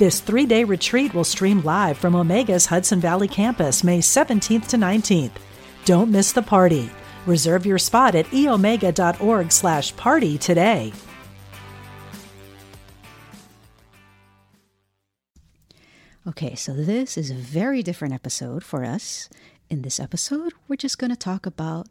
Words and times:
This 0.00 0.20
three 0.20 0.46
day 0.46 0.64
retreat 0.64 1.12
will 1.12 1.24
stream 1.24 1.60
live 1.60 1.98
from 1.98 2.14
Omega's 2.14 2.64
Hudson 2.64 3.00
Valley 3.00 3.28
campus 3.28 3.84
May 3.84 3.98
17th 3.98 4.68
to 4.68 4.78
19th. 4.78 5.32
Don't 5.84 6.10
miss 6.10 6.32
the 6.32 6.40
party. 6.40 6.88
Reserve 7.26 7.66
your 7.66 7.76
spot 7.76 8.14
at 8.14 8.24
eomega.org 8.28 9.52
slash 9.52 9.94
party 9.96 10.38
today. 10.38 10.94
Okay, 16.26 16.54
so 16.54 16.72
this 16.72 17.18
is 17.18 17.30
a 17.30 17.34
very 17.34 17.82
different 17.82 18.14
episode 18.14 18.64
for 18.64 18.86
us. 18.86 19.28
In 19.68 19.82
this 19.82 20.00
episode, 20.00 20.54
we're 20.66 20.76
just 20.76 20.98
going 20.98 21.10
to 21.10 21.14
talk 21.14 21.44
about 21.44 21.88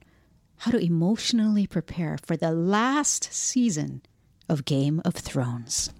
how 0.57 0.71
to 0.71 0.83
emotionally 0.83 1.67
prepare 1.67 2.17
for 2.25 2.35
the 2.35 2.49
last 2.49 3.31
season 3.31 4.01
of 4.49 4.65
Game 4.65 4.99
of 5.05 5.13
Thrones. 5.13 5.91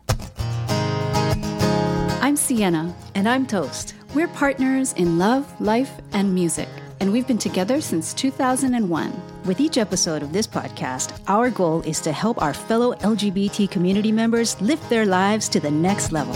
I'm 2.29 2.35
Siena. 2.35 2.93
And 3.15 3.27
I'm 3.27 3.47
Toast. 3.47 3.95
We're 4.13 4.27
partners 4.27 4.93
in 4.93 5.17
love, 5.17 5.59
life, 5.59 5.91
and 6.13 6.31
music, 6.31 6.70
and 6.99 7.12
we've 7.12 7.26
been 7.26 7.40
together 7.40 7.81
since 7.81 8.13
2001. 8.13 9.21
With 9.45 9.59
each 9.59 9.79
episode 9.79 10.21
of 10.21 10.31
this 10.31 10.45
podcast, 10.45 11.20
our 11.27 11.49
goal 11.49 11.81
is 11.87 11.99
to 12.01 12.12
help 12.12 12.39
our 12.39 12.54
fellow 12.54 12.93
LGBT 12.98 13.71
community 13.71 14.12
members 14.12 14.62
lift 14.62 14.87
their 14.91 15.07
lives 15.07 15.49
to 15.49 15.59
the 15.59 15.71
next 15.71 16.12
level. 16.12 16.35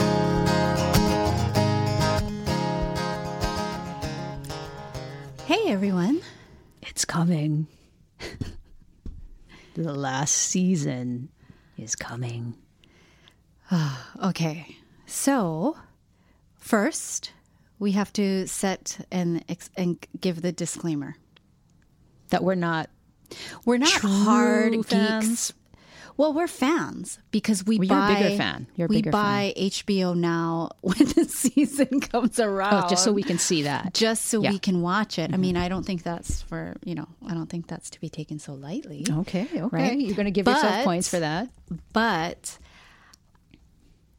Hey, 5.45 5.71
everyone. 5.71 6.21
It's 6.81 7.05
coming. 7.05 7.67
the 9.75 9.93
last 9.93 10.33
season 10.33 11.29
is 11.77 11.95
coming. 11.95 12.55
Okay, 14.23 14.77
so 15.13 15.77
first 16.57 17.31
we 17.79 17.91
have 17.91 18.11
to 18.13 18.47
set 18.47 19.05
and 19.11 19.43
and 19.77 20.05
give 20.19 20.41
the 20.41 20.51
disclaimer. 20.51 21.15
That 22.29 22.43
we're 22.43 22.55
not 22.55 22.89
We're 23.65 23.77
not 23.77 23.91
hard 24.01 24.73
fans? 24.87 25.27
geeks. 25.27 25.53
Well, 26.15 26.33
we're 26.33 26.47
fans 26.47 27.17
because 27.31 27.63
we 27.65 27.77
Well, 27.79 27.87
you're 27.87 27.97
a 27.97 28.01
buy. 28.01 28.21
bigger 28.23 28.37
fan. 28.37 28.67
You're 28.75 28.85
a 28.85 28.89
we 28.89 28.95
bigger 28.97 29.11
buy 29.11 29.53
HBO 29.57 30.15
now 30.15 30.69
when 30.81 30.97
the 30.97 31.25
season 31.25 31.99
comes 32.01 32.39
around. 32.39 32.85
Oh, 32.85 32.87
just 32.89 33.03
so 33.03 33.11
we 33.11 33.23
can 33.23 33.37
see 33.39 33.63
that. 33.63 33.93
just 33.93 34.25
so 34.25 34.41
Yeah. 34.41 34.49
Mm-hmm. 34.49 34.53
we 34.55 34.59
can 34.59 34.81
watch 34.81 35.17
it. 35.19 35.31
I 35.33 35.37
mean, 35.37 35.57
I 35.57 35.69
don't 35.69 35.85
think 35.85 36.01
that's 36.03 36.41
for 36.43 36.75
you 36.83 36.95
know. 36.95 37.07
I 37.27 37.33
don't 37.35 37.49
think 37.49 37.67
that's 37.67 37.89
to 37.91 37.99
be 38.01 38.09
taken 38.09 38.39
so 38.39 38.53
lightly. 38.53 39.05
Okay, 39.09 39.43
okay. 39.55 39.61
Right? 39.71 39.99
You're 39.99 40.15
going 40.15 40.25
to 40.25 40.31
give 40.31 40.47
yourself 40.47 40.83
points 40.85 41.07
for 41.09 41.19
that. 41.19 41.49
but 41.93 42.57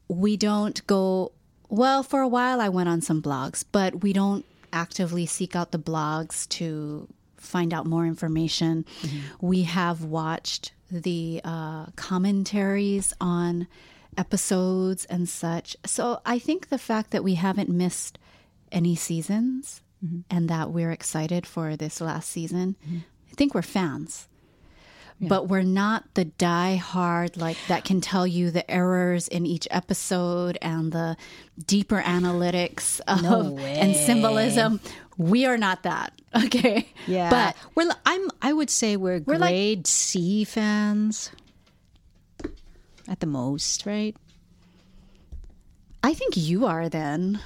we 0.07 0.37
don't 0.37 0.85
go 0.87 1.31
well 1.69 2.03
for 2.03 2.21
a 2.21 2.27
while 2.27 2.61
i 2.61 2.69
went 2.69 2.89
on 2.89 3.01
some 3.01 3.21
blogs 3.21 3.63
but 3.71 4.01
we 4.01 4.13
don't 4.13 4.45
actively 4.71 5.25
seek 5.25 5.55
out 5.55 5.71
the 5.71 5.79
blogs 5.79 6.47
to 6.49 7.07
find 7.45 7.73
out 7.73 7.85
more 7.85 8.05
information. 8.05 8.85
Mm-hmm. 9.01 9.47
We 9.47 9.63
have 9.63 10.03
watched 10.03 10.73
the 10.91 11.41
uh, 11.43 11.87
commentaries 11.95 13.13
on 13.21 13.67
episodes 14.17 15.05
and 15.05 15.27
such. 15.27 15.75
So 15.85 16.21
i 16.25 16.39
think 16.39 16.69
the 16.69 16.77
fact 16.77 17.11
that 17.11 17.23
we 17.23 17.35
haven't 17.35 17.69
missed 17.69 18.17
any 18.71 18.95
seasons 18.95 19.81
mm-hmm. 20.03 20.21
and 20.29 20.49
that 20.49 20.71
we're 20.71 20.91
excited 20.91 21.45
for 21.45 21.75
this 21.75 21.99
last 21.99 22.29
season 22.29 22.75
mm-hmm. 22.85 22.99
i 23.31 23.35
think 23.35 23.53
we're 23.53 23.61
fans 23.61 24.27
but 25.21 25.47
we're 25.47 25.61
not 25.63 26.03
the 26.13 26.25
die 26.25 26.75
hard 26.75 27.37
like 27.37 27.57
that 27.67 27.83
can 27.85 28.01
tell 28.01 28.27
you 28.27 28.51
the 28.51 28.69
errors 28.69 29.27
in 29.27 29.45
each 29.45 29.67
episode 29.71 30.57
and 30.61 30.91
the 30.91 31.15
deeper 31.65 32.01
analytics 32.01 32.99
of 33.07 33.23
and 33.59 33.95
symbolism. 33.95 34.79
We 35.17 35.45
are 35.45 35.57
not 35.57 35.83
that. 35.83 36.11
Okay. 36.35 36.89
Yeah, 37.07 37.29
But 37.29 37.55
we're. 37.75 37.89
I'm. 38.05 38.29
I 38.41 38.51
would 38.51 38.69
say 38.69 38.97
we're, 38.97 39.21
We're 39.25 39.37
like- 39.37 39.51
grade 39.51 39.87
C 39.87 40.43
fans, 40.43 41.31
at 43.07 43.21
the 43.21 43.25
most, 43.25 43.85
right? 43.85 44.17
I 46.03 46.13
think 46.13 46.35
you 46.35 46.65
are 46.65 46.89
then. 46.89 47.39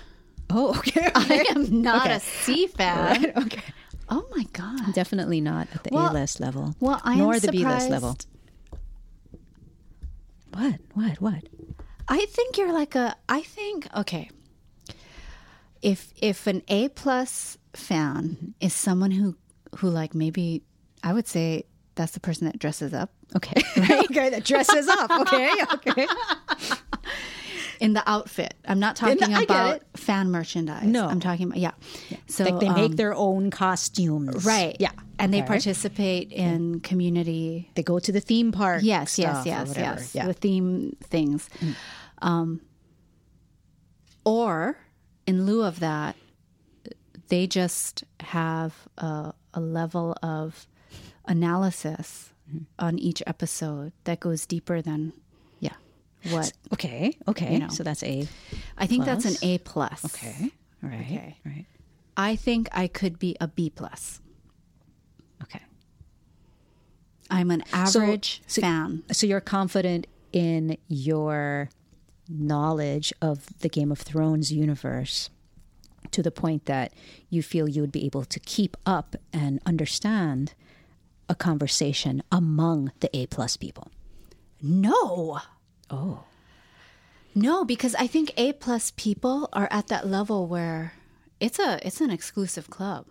Oh, 0.50 0.70
okay. 0.80 1.12
I 1.16 1.46
am 1.52 1.84
not 1.84 2.08
Okay. 2.08 2.16
a 2.16 2.20
C 2.20 2.66
fan. 2.66 3.22
Right, 3.24 3.38
okay. 3.38 3.62
Oh 4.10 4.26
my 4.36 4.44
god. 4.54 4.94
Definitely 4.94 5.40
not 5.42 5.68
at 5.74 5.84
the 5.84 5.90
Well- 5.94 6.12
A 6.12 6.14
list 6.14 6.40
level. 6.40 6.76
well, 6.80 7.00
I 7.04 7.14
am 7.14 7.20
nor 7.20 7.40
the 7.40 7.52
B 7.52 7.66
list 7.66 7.90
level. 7.90 8.18
What? 10.54 10.76
What? 10.94 11.22
What? 11.22 11.44
I 12.08 12.26
think 12.26 12.58
you're 12.58 12.74
like 12.74 12.96
a 12.96 13.16
I 13.28 13.42
think 13.42 13.88
okay. 13.96 14.30
If 15.82 16.12
if 16.22 16.48
an 16.48 16.64
A 16.68 16.90
plus 16.90 17.58
fan 17.74 18.56
is 18.60 18.74
someone 18.74 19.12
who 19.12 19.36
who 19.78 19.90
like 19.90 20.16
maybe 20.16 20.64
I 21.04 21.14
would 21.14 21.28
say 21.28 21.66
that's 21.96 22.14
the 22.14 22.20
person 22.20 22.46
that 22.46 22.58
dresses 22.60 22.94
up 22.94 23.12
Okay. 23.36 23.62
Right? 23.78 24.04
okay. 24.10 24.30
That 24.32 24.44
dresses 24.44 24.88
up. 24.88 25.12
Okay. 25.12 25.52
Okay. 25.74 26.08
In 27.80 27.94
the 27.94 28.04
outfit. 28.10 28.54
I'm 28.66 28.80
not 28.80 28.96
talking 28.96 29.18
get 29.18 29.44
about 29.44 29.82
fan 29.96 30.32
merchandise. 30.32 30.84
No. 30.84 31.08
I'm 31.08 31.20
talking 31.20 31.48
about 31.48 31.58
yeah. 31.60 31.72
yeah. 32.10 32.18
So 32.28 32.44
like 32.44 32.60
they 32.60 32.70
make 32.70 32.92
um, 32.92 32.96
their 32.96 33.14
own 33.14 33.52
costumes. 33.52 34.46
right. 34.46 34.76
Yeah. 34.80 34.92
and 35.18 35.34
they 35.34 35.42
participate 35.42 36.32
in 36.32 36.80
community. 36.82 37.72
They 37.76 37.84
go 37.84 38.00
to 38.00 38.12
the 38.12 38.20
theme 38.20 38.52
park. 38.52 38.82
Yes, 38.84 39.18
yes, 39.18 39.46
yes, 39.46 39.74
yes. 39.78 40.16
Yeah. 40.16 40.24
Mm. 40.24 40.28
The 40.28 40.34
theme 40.34 40.98
things. 41.04 41.50
Um, 42.22 42.62
or 44.26 44.78
in 45.26 45.46
lieu 45.46 45.64
of 45.64 45.80
that, 45.80 46.16
they 47.30 47.48
just 47.48 48.04
have 48.20 48.88
a, 48.98 49.34
a 49.54 49.60
level 49.60 50.16
of 50.22 50.68
analysis 51.26 52.34
Mm-hmm. 52.50 52.64
on 52.80 52.98
each 52.98 53.22
episode 53.28 53.92
that 54.06 54.20
goes 54.20 54.48
deeper 54.48 54.82
than 54.82 55.02
yeah. 55.06 55.12
What 56.32 56.52
Okay. 56.74 57.18
Okay. 57.28 57.54
You 57.54 57.60
know. 57.60 57.70
So 57.70 57.84
that's 57.84 58.04
A. 58.04 58.28
I 58.78 58.88
think 58.88 59.06
that's 59.06 59.26
an 59.26 59.36
A 59.42 59.58
plus. 59.60 60.06
Okay. 60.06 60.52
All 60.84 60.90
right. 60.90 61.02
Okay. 61.02 61.38
All 61.46 61.52
right. 61.52 61.66
I 62.18 62.36
think 62.36 62.68
I 62.72 62.88
could 62.88 63.20
be 63.20 63.36
a 63.40 63.48
B 63.48 63.70
plus. 63.70 64.20
Okay. 65.44 65.62
I'm 67.30 67.52
an 67.52 67.64
average 67.72 68.42
so- 68.48 68.62
fan. 68.62 69.04
So 69.12 69.28
you're 69.28 69.42
confident 69.42 70.08
in 70.32 70.78
your 70.88 71.70
knowledge 72.28 73.14
of 73.22 73.48
the 73.60 73.70
Game 73.70 73.92
of 73.92 74.00
Thrones 74.00 74.52
universe 74.52 75.30
to 76.12 76.22
the 76.22 76.32
point 76.32 76.66
that 76.66 76.94
you 77.30 77.42
feel 77.42 77.68
you 77.68 77.82
would 77.82 77.92
be 77.92 78.06
able 78.06 78.26
to 78.26 78.40
keep 78.40 78.78
up 78.86 79.16
and 79.34 79.60
understand 79.66 80.54
a 81.28 81.36
conversation 81.36 82.24
among 82.32 82.92
the 83.00 83.16
A 83.16 83.28
plus 83.28 83.58
people. 83.58 83.92
No. 84.62 85.40
Oh. 85.90 86.24
No, 87.36 87.64
because 87.64 87.96
I 87.96 88.08
think 88.08 88.32
A 88.38 88.54
plus 88.54 88.92
people 88.96 89.50
are 89.54 89.68
at 89.72 89.88
that 89.88 90.08
level 90.08 90.48
where 90.48 90.94
it's 91.40 91.60
a 91.60 91.86
it's 91.86 92.02
an 92.02 92.10
exclusive 92.10 92.70
club. 92.70 93.06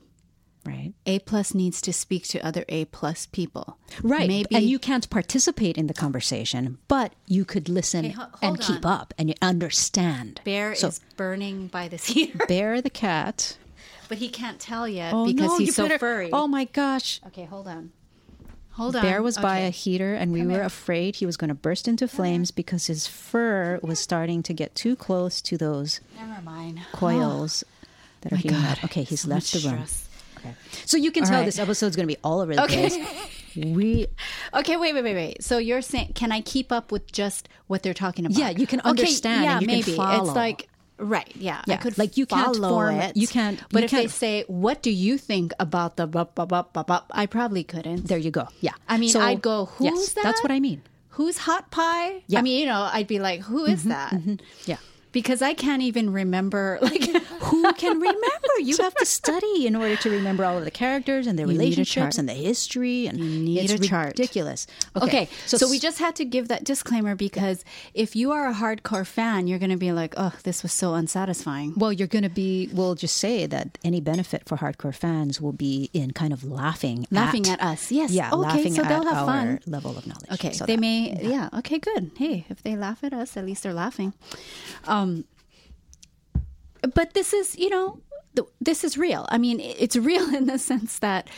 Right. 0.66 0.92
A 1.06 1.20
plus 1.20 1.54
needs 1.54 1.80
to 1.82 1.92
speak 1.94 2.26
to 2.28 2.44
other 2.44 2.64
A 2.68 2.84
plus 2.86 3.24
people. 3.26 3.78
Right. 4.02 4.28
Maybe 4.28 4.54
And 4.54 4.64
you 4.64 4.78
can't 4.78 5.08
participate 5.08 5.78
in 5.78 5.86
the 5.86 5.94
conversation, 5.94 6.76
but 6.88 7.14
you 7.26 7.44
could 7.46 7.68
listen 7.70 8.04
Okay, 8.06 8.14
ho- 8.14 8.26
and 8.42 8.56
hold 8.56 8.60
keep 8.60 8.84
up 8.84 9.14
and 9.16 9.30
you 9.30 9.34
understand. 9.40 10.40
Bear 10.44 10.74
So- 10.74 10.88
is 10.88 11.00
burning 11.16 11.68
by 11.68 11.88
this 11.88 12.06
heater, 12.12 12.44
Bear 12.48 12.82
the 12.82 12.90
cat. 12.90 13.56
but 14.08 14.18
he 14.18 14.28
can't 14.28 14.60
tell 14.60 14.86
yet 14.86 15.14
Oh, 15.14 15.24
because 15.26 15.46
no, 15.52 15.58
he's 15.58 15.74
so 15.76 15.84
better- 15.84 15.98
furry. 15.98 16.30
Oh 16.32 16.46
my 16.48 16.64
gosh. 16.66 17.20
Okay, 17.28 17.44
hold 17.44 17.66
on. 17.68 17.92
Hold 18.78 18.96
on. 18.96 19.02
Bear 19.02 19.22
was 19.22 19.36
by 19.36 19.58
a 19.58 19.70
heater, 19.70 20.14
and 20.14 20.32
we 20.32 20.46
were 20.46 20.62
afraid 20.62 21.16
he 21.16 21.26
was 21.26 21.36
going 21.36 21.48
to 21.48 21.54
burst 21.54 21.86
into 21.88 22.08
flames 22.08 22.50
because 22.50 22.86
his 22.86 23.06
fur 23.06 23.78
was 23.82 23.98
starting 23.98 24.42
to 24.44 24.54
get 24.54 24.74
too 24.74 24.96
close 24.96 25.42
to 25.42 25.58
those 25.58 26.00
Never 26.16 26.40
mind. 26.42 26.78
Oh. 26.80 26.96
coils 26.96 27.64
that 28.22 28.32
are 28.32 28.36
My 28.36 28.40
heating 28.40 28.60
God, 28.60 28.78
up. 28.78 28.84
Okay, 28.84 29.02
he's 29.02 29.22
so 29.22 29.28
left 29.30 29.52
the 29.52 29.58
room. 29.68 29.84
stress. 29.84 30.08
Okay. 30.38 30.54
So 30.86 30.96
you 30.96 31.10
can 31.10 31.24
All 31.24 31.28
tell 31.30 31.38
right. 31.40 31.46
this 31.46 31.58
is 31.58 31.96
going 31.96 32.06
to 32.08 32.14
be 32.14 32.16
all 32.22 32.40
over 32.40 32.54
the 32.54 32.62
Okay. 32.64 32.88
place. 32.88 32.96
We 33.56 34.06
Okay, 34.54 34.76
wait, 34.76 34.94
wait, 34.94 35.02
wait, 35.02 35.14
wait. 35.14 35.42
So 35.42 35.58
you're 35.58 35.82
saying, 35.82 36.12
can 36.14 36.30
I 36.30 36.40
keep 36.42 36.70
up 36.70 36.92
with 36.92 37.10
just 37.10 37.48
what 37.66 37.82
they're 37.82 37.92
talking 37.94 38.24
about? 38.24 38.38
Yeah, 38.38 38.50
you 38.50 38.66
can 38.68 38.78
Okay, 38.80 38.90
understand 38.90 39.42
Yeah, 39.44 39.52
and 39.54 39.62
you 39.62 39.66
maybe 39.66 39.96
it's 39.98 39.98
like 40.34 40.68
Right. 40.98 41.30
Yeah. 41.36 41.62
I 41.68 41.76
could 41.76 41.96
like, 41.96 42.16
you 42.16 42.26
can't 42.26 42.56
form- 42.56 42.96
it. 43.00 43.16
you 43.16 43.28
can't- 43.28 43.60
But 43.70 43.82
you 43.82 43.84
if 43.86 43.90
they 43.90 43.96
can't- 44.02 44.10
say, 44.10 44.44
"What 44.48 44.82
do 44.82 44.90
you 44.90 45.16
think 45.18 45.52
about 45.60 45.96
the 45.96 46.06
bup, 46.06 46.34
bup, 46.34 46.48
bup, 46.48 46.72
bup, 46.72 46.86
bup," 46.86 47.06
I 47.14 47.26
probably 47.26 47.62
couldn't. 47.64 48.08
There 48.08 48.18
you 48.18 48.30
go. 48.30 48.48
Yeah. 48.60 48.72
I 48.88 48.98
mean, 48.98 49.10
So- 49.10 49.20
I'd 49.20 49.40
go, 49.42 49.66
"Who's 49.78 49.86
yes, 49.86 50.12
that?" 50.14 50.24
That's 50.24 50.42
what 50.42 50.50
I 50.50 50.58
mean. 50.60 50.82
Who's 51.10 51.38
Hot 51.38 51.70
Pie? 51.70 52.22
Yeah. 52.26 52.26
Mm-hmm, 52.26 52.36
I 52.38 52.42
mean, 52.42 52.58
you 52.60 52.66
know, 52.66 52.88
I'd 52.92 53.06
be 53.06 53.18
like, 53.18 53.42
"Who 53.42 53.64
is 53.66 53.84
that?" 53.84 54.14
Yeah. 54.66 54.76
Because 55.12 55.40
I 55.42 55.54
can't 55.54 55.82
even 55.82 56.12
remember. 56.12 56.78
Like, 56.88 57.04
Who 57.48 57.72
can 57.74 57.98
remember? 57.98 58.52
You 58.60 58.76
have 58.78 58.94
to 58.96 59.06
study 59.18 59.66
in 59.66 59.74
order 59.76 59.96
to 59.96 60.10
remember 60.10 60.44
all 60.44 60.58
of 60.58 60.64
the 60.64 60.70
characters 60.70 61.26
and 61.26 61.38
their 61.38 61.46
a 61.46 61.48
relationships 61.48 62.18
and 62.18 62.28
the 62.28 62.34
history. 62.34 63.06
And 63.06 63.18
You 63.18 63.24
need 63.40 63.70
it's 63.70 63.72
a 63.72 63.78
chart. 63.88 64.08
ridiculous. 64.08 64.66
Okay, 65.00 65.28
so, 65.46 65.56
s- 65.56 65.70
we 65.70 65.78
just 65.78 65.98
had 65.98 66.14
to 66.16 66.24
give 66.24 66.48
that 66.48 66.64
disclaimer 66.64 67.14
because 67.14 67.64
if 67.94 68.14
you 68.16 68.32
are 68.32 68.48
a 68.48 68.54
hardcore 68.54 69.06
fan, 69.06 69.46
you're 69.46 69.58
going 69.58 69.70
to 69.70 69.76
be 69.78 69.92
like, 69.92 70.14
"Oh, 70.16 70.32
this 70.44 70.62
was 70.62 70.72
so 70.72 70.94
unsatisfying." 70.94 71.72
Well, 71.76 71.92
you're 71.92 72.08
going 72.16 72.24
to 72.24 72.28
be. 72.44 72.68
We'll 72.72 72.94
just 72.96 73.16
say 73.16 73.46
that 73.46 73.78
any 73.84 74.00
benefit 74.00 74.42
for 74.46 74.56
hardcore 74.58 74.94
fans 74.94 75.40
will 75.40 75.52
be 75.68 75.90
in 75.92 76.10
kind 76.12 76.32
of 76.32 76.44
laughing, 76.44 77.06
Laughing 77.10 77.46
at 77.48 77.60
us. 77.62 77.90
Yes. 77.90 78.10
Yeah, 78.10 78.28
Okay, 78.28 78.36
laughing 78.36 78.74
so 78.74 78.82
at 78.82 78.88
they'll 78.88 79.04
have 79.04 79.28
our 79.28 79.34
fun. 79.34 79.60
level 79.66 79.96
of 79.96 80.06
knowledge. 80.06 80.30
Okay, 80.32 80.52
So 80.52 80.66
they 80.66 80.74
that- 80.76 80.80
may. 80.80 81.18
Yeah. 81.22 81.48
Okay, 81.60 81.78
good. 81.78 82.10
Hey, 82.16 82.44
if 82.50 82.62
they 82.62 82.76
laugh 82.76 83.02
at 83.02 83.12
us, 83.14 83.36
at 83.36 83.44
least 83.46 83.62
they're 83.62 83.72
laughing. 83.84 84.12
Um, 84.86 84.97
Um, 84.98 85.24
but 86.94 87.14
this 87.14 87.32
is, 87.32 87.56
you 87.56 87.70
know, 87.70 88.00
th- 88.34 88.48
this 88.60 88.84
is 88.84 88.98
real. 88.98 89.26
I 89.30 89.38
mean, 89.38 89.60
it's 89.60 89.96
real 89.96 90.34
in 90.34 90.46
the 90.46 90.58
sense 90.58 90.98
that 90.98 91.28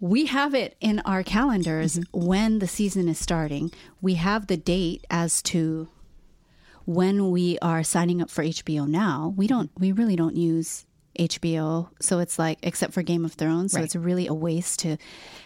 we 0.00 0.26
have 0.26 0.54
it 0.54 0.76
in 0.80 1.00
our 1.00 1.22
calendars 1.22 1.98
mm-hmm. 1.98 2.26
when 2.26 2.58
the 2.58 2.66
season 2.66 3.08
is 3.08 3.18
starting. 3.18 3.70
We 4.00 4.14
have 4.14 4.46
the 4.46 4.56
date 4.56 5.06
as 5.10 5.42
to 5.42 5.88
when 6.84 7.30
we 7.30 7.58
are 7.60 7.82
signing 7.82 8.20
up 8.20 8.30
for 8.30 8.44
HBO 8.44 8.86
now. 8.86 9.32
We 9.36 9.46
don't. 9.46 9.70
We 9.78 9.92
really 9.92 10.16
don't 10.16 10.36
use. 10.36 10.84
HBO, 11.18 11.88
so 12.00 12.18
it's 12.18 12.38
like 12.38 12.58
except 12.62 12.92
for 12.92 13.02
Game 13.02 13.24
of 13.24 13.32
Thrones, 13.34 13.72
so 13.72 13.78
Right. 13.78 13.84
it's 13.84 13.94
really 13.96 14.26
a 14.26 14.34
waste 14.34 14.80
to 14.80 14.96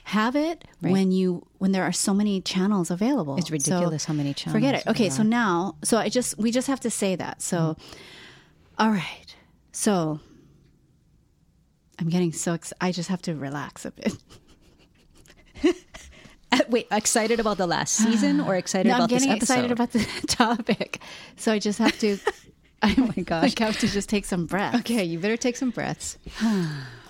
have 0.05 0.35
it 0.37 0.65
when 0.81 1.13
you 1.13 1.47
when 1.59 1.73
there 1.73 1.83
are 1.85 1.93
so 1.93 2.15
many 2.15 2.41
channels 2.41 2.91
available. 2.91 3.37
It's 3.37 3.49
So 3.49 3.53
ridiculous 3.53 4.05
how 4.07 4.15
many 4.15 4.33
channels. 4.35 4.55
Forget 4.55 4.75
it. 4.77 4.87
Okay, 4.87 5.11
so 5.11 5.23
now, 5.23 5.77
so 5.85 5.99
I 5.99 6.09
just 6.09 6.39
we 6.39 6.51
just 6.51 6.69
have 6.69 6.81
to 6.81 6.91
say 6.91 7.17
that. 7.17 7.43
So, 7.43 7.77
all 8.79 8.91
right, 8.91 9.37
so 9.73 10.21
I'm 11.99 12.09
getting 12.09 12.33
so 12.33 12.55
ex- 12.55 12.73
I 12.81 12.93
just 12.93 13.09
have 13.11 13.21
to 13.23 13.35
relax 13.35 13.85
a 13.85 13.91
bit. 13.91 14.17
Uh, 16.51 16.61
Wait, 16.71 16.87
excited 16.91 17.41
about 17.41 17.59
the 17.59 17.67
last 17.67 17.93
season 17.95 18.41
or 18.41 18.57
excited 18.63 18.89
No, 18.89 18.95
I'm 19.01 19.07
getting 19.07 19.31
excited 19.33 19.71
about 19.71 19.93
the 19.93 19.99
topic, 20.29 20.99
so 21.37 21.53
I 21.53 21.59
just 21.59 21.79
have 21.79 21.99
to. 21.99 22.17
oh 22.83 23.13
my 23.17 23.23
gosh. 23.25 23.55
I 23.61 23.65
have 23.65 23.79
to 23.81 23.89
just 23.89 24.09
take 24.09 24.25
some 24.25 24.47
breath. 24.47 24.75
Okay, 24.77 25.05
you 25.05 25.19
better 25.19 25.37
take 25.37 25.57
some 25.57 25.71
breaths. 25.71 26.19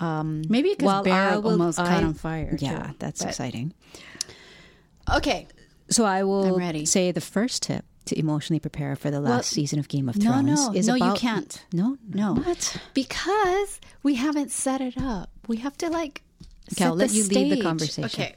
Um, 0.00 0.42
Maybe 0.48 0.76
because 0.78 1.02
Bear 1.02 1.40
will- 1.40 1.50
almost 1.50 1.76
caught 1.78 2.04
on 2.04 2.14
fire. 2.14 2.56
Yeah, 2.60 2.86
too. 2.86 2.94
that's 3.00 3.20
But- 3.20 3.30
exciting. 3.30 3.74
Okay, 5.12 5.48
So 5.90 6.04
I 6.04 6.22
will 6.22 6.56
say 6.86 7.10
the 7.10 7.20
first 7.20 7.64
tip 7.64 7.84
to 8.04 8.16
emotionally 8.16 8.60
prepare 8.60 8.94
for 8.94 9.10
the 9.10 9.18
last 9.20 9.30
Well, 9.30 9.42
season 9.42 9.80
of 9.80 9.88
Game 9.88 10.08
of 10.08 10.14
Thrones 10.14 10.68
no, 10.68 10.72
is 10.72 10.86
no, 10.86 10.94
you 10.94 11.14
can't. 11.14 11.64
No, 11.72 11.98
No. 12.08 12.34
What? 12.34 12.76
because 12.94 13.80
we 14.04 14.14
haven't 14.14 14.52
set 14.52 14.80
it 14.80 14.96
up. 14.96 15.30
We 15.48 15.56
have 15.56 15.76
to 15.78 15.88
like. 15.90 16.22
Okay, 16.72 16.84
I'll 16.84 16.94
let 16.94 17.08
the 17.10 17.16
you 17.16 17.24
lead 17.24 17.50
the 17.50 17.56
stage. 17.56 17.62
conversation. 17.64 18.04
Okay. 18.04 18.36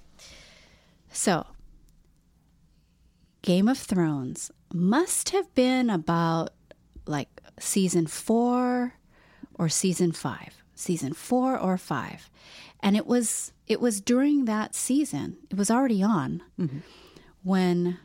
So, 1.12 1.46
Game 3.44 3.68
of 3.68 3.78
Thrones 3.78 4.50
must 4.74 5.30
have 5.30 5.54
been 5.56 5.90
about 5.92 6.52
like 7.06 7.30
season 7.60 8.08
four 8.08 8.94
or 9.56 9.70
season 9.70 10.12
five, 10.12 10.64
season 10.76 11.14
four 11.14 11.58
or 11.58 11.78
five, 11.78 12.30
and 12.82 12.96
it 12.96 13.06
was 13.06 13.54
it 13.68 13.80
was 13.80 14.02
during 14.02 14.46
that 14.46 14.76
season. 14.76 15.38
It 15.50 15.58
was 15.58 15.72
already 15.72 16.04
on 16.04 16.44
mm-hmm. 16.60 16.80
when 17.44 17.98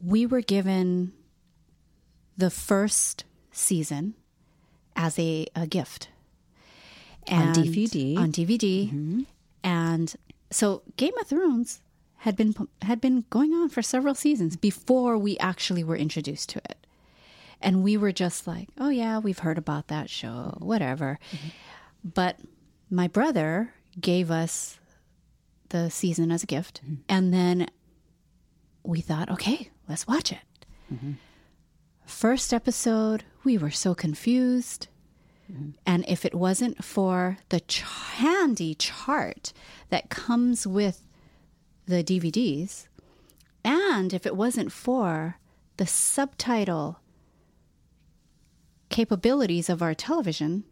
we 0.00 0.26
were 0.26 0.40
given 0.40 1.12
the 2.36 2.50
first 2.50 3.24
season 3.52 4.14
as 4.96 5.18
a, 5.18 5.46
a 5.54 5.66
gift. 5.66 6.08
On 7.28 7.48
And- 7.48 7.56
DVD. 7.56 8.18
On 8.18 8.32
DVD, 8.32 8.86
mm-hmm. 8.88 9.20
and 9.62 10.14
so 10.50 10.82
Game 10.96 11.16
of 11.20 11.28
Thrones 11.28 11.80
had 12.16 12.36
been 12.36 12.54
had 12.82 13.00
been 13.00 13.24
going 13.30 13.52
on 13.52 13.68
for 13.68 13.82
several 13.82 14.14
seasons 14.14 14.56
before 14.56 15.16
we 15.16 15.38
actually 15.38 15.84
were 15.84 15.96
introduced 15.96 16.48
to 16.50 16.58
it, 16.58 16.86
and 17.62 17.82
we 17.82 17.96
were 17.96 18.12
just 18.12 18.46
like, 18.46 18.68
"Oh 18.78 18.88
yeah, 18.88 19.18
we've 19.18 19.38
heard 19.38 19.58
about 19.58 19.88
that 19.88 20.10
show, 20.10 20.56
whatever." 20.58 21.18
Mm-hmm. 21.32 21.48
But 22.14 22.38
my 22.90 23.08
brother 23.08 23.72
gave 24.00 24.30
us 24.30 24.78
the 25.68 25.90
season 25.90 26.30
as 26.30 26.42
a 26.42 26.46
gift, 26.46 26.80
mm-hmm. 26.84 27.02
and 27.08 27.32
then 27.32 27.68
we 28.82 29.00
thought, 29.00 29.30
"Okay, 29.30 29.70
let's 29.88 30.06
watch 30.06 30.32
it." 30.32 30.66
Mm-hmm. 30.92 31.12
First 32.04 32.52
episode, 32.52 33.24
we 33.44 33.56
were 33.56 33.70
so 33.70 33.94
confused. 33.94 34.88
And 35.84 36.04
if 36.08 36.24
it 36.24 36.34
wasn't 36.34 36.82
for 36.82 37.38
the 37.50 37.60
ch- 37.60 37.82
handy 37.82 38.74
chart 38.74 39.52
that 39.90 40.08
comes 40.08 40.66
with 40.66 41.04
the 41.86 42.02
DVDs, 42.02 42.86
and 43.64 44.14
if 44.14 44.26
it 44.26 44.36
wasn't 44.36 44.72
for 44.72 45.38
the 45.76 45.86
subtitle 45.86 47.00
capabilities 48.92 49.68
of 49.68 49.82
our 49.82 49.94
television, 49.94 50.62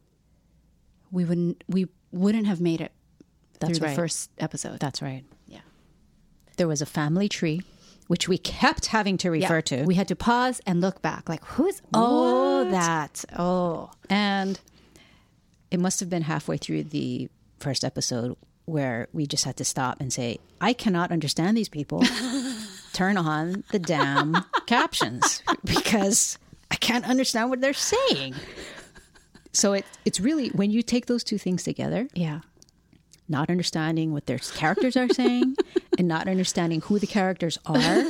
we 1.11 1.25
wouldn't 1.25 1.65
we 1.69 1.89
wouldn't 2.13 2.47
have 2.47 2.61
made 2.61 2.81
it 2.81 2.93
That's 3.59 3.79
through 3.79 3.87
right. 3.89 3.91
the 3.97 4.03
first 4.03 4.31
episode. 4.39 4.79
That's 4.79 5.03
right. 5.03 5.25
yeah. 5.49 5.61
There 6.57 6.69
was 6.69 6.83
a 6.83 6.87
family 6.87 7.29
tree, 7.29 7.63
which 8.07 8.29
we 8.29 8.39
kept 8.39 8.87
having 8.87 9.17
to 9.19 9.31
refer 9.31 9.57
Yeah. 9.57 9.61
to. 9.63 9.85
We 9.85 9.95
had 9.97 10.09
to 10.09 10.17
pause 10.17 10.61
and 10.67 10.81
look 10.81 11.03
back, 11.03 11.29
like 11.29 11.45
who's 11.45 11.81
oh 11.95 12.71
that 12.71 13.25
oh 13.39 13.91
And 14.09 14.61
it 15.71 15.81
must 15.81 16.01
have 16.01 16.11
been 16.11 16.23
halfway 16.23 16.57
through 16.59 16.85
the 16.85 17.29
first 17.59 17.85
episode 17.85 18.37
where 18.67 19.09
we 19.13 19.27
just 19.27 19.45
had 19.45 19.57
to 19.57 19.65
stop 19.65 20.01
and 20.01 20.13
say, 20.13 20.39
I 20.61 20.73
cannot 20.75 21.11
understand 21.11 21.57
these 21.57 21.69
people. 21.69 22.03
Turn 22.93 23.17
on 23.17 23.65
the 23.73 23.79
damn 23.79 24.37
captions 24.67 25.43
because 25.65 26.39
I 26.71 26.77
can't 26.77 27.05
understand 27.09 27.51
what 27.51 27.61
they're 27.61 27.73
saying. 27.73 28.35
So 29.53 29.73
it, 29.73 29.85
it's 30.05 30.21
really 30.21 30.49
when 30.51 30.71
you 30.71 30.83
take 30.83 31.07
those 31.07 31.25
two 31.25 31.39
things 31.39 31.65
together, 31.65 32.09
yeah 32.15 32.41
not 33.29 33.49
understanding 33.49 34.13
what 34.13 34.27
their 34.27 34.39
characters 34.39 34.97
are 34.97 35.09
saying 35.09 35.55
and 35.99 36.09
not 36.09 36.27
understanding 36.27 36.81
who 36.81 36.99
the 36.99 37.07
characters 37.07 37.59
are, 37.65 38.03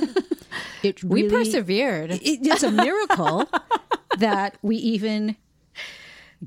it 0.83 1.05
we 1.05 1.29
persevered. 1.29 2.11
it- 2.11 2.23
it's 2.23 2.63
a 2.63 2.71
miracle 2.71 3.47
that 4.17 4.57
we 4.63 4.77
even 4.77 5.37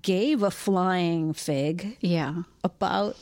gave 0.01 0.41
a 0.41 0.49
flying 0.49 1.33
fig 1.33 1.97
yeah 2.01 2.33
about 2.63 3.15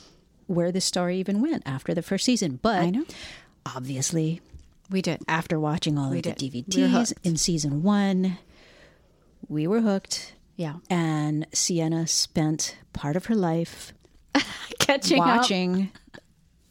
where 0.46 0.72
the 0.72 0.80
story 0.80 1.18
even 1.18 1.42
went 1.42 1.62
after 1.66 1.92
the 1.92 2.02
first 2.02 2.24
season. 2.24 2.58
But 2.62 2.80
I 2.80 2.88
know. 2.90 3.04
obviously, 3.66 4.40
we 4.90 5.02
did 5.02 5.20
after 5.28 5.60
watching 5.60 5.98
all 5.98 6.10
We 6.10 6.18
of 6.18 6.22
the 6.22 6.32
did. 6.32 6.54
Were 6.66 6.88
DVDs 6.88 7.12
in 7.24 7.36
season 7.36 7.82
one, 7.82 8.38
we 9.48 9.66
were 9.66 9.80
hooked. 9.80 10.34
yeah 10.56 10.74
And 10.90 11.46
Siena 11.52 12.06
spent 12.06 12.76
part 12.92 13.16
of 13.16 13.26
her 13.26 13.34
life 13.34 13.92
catching 14.78 15.20
up. 15.20 15.26
watching 15.26 15.90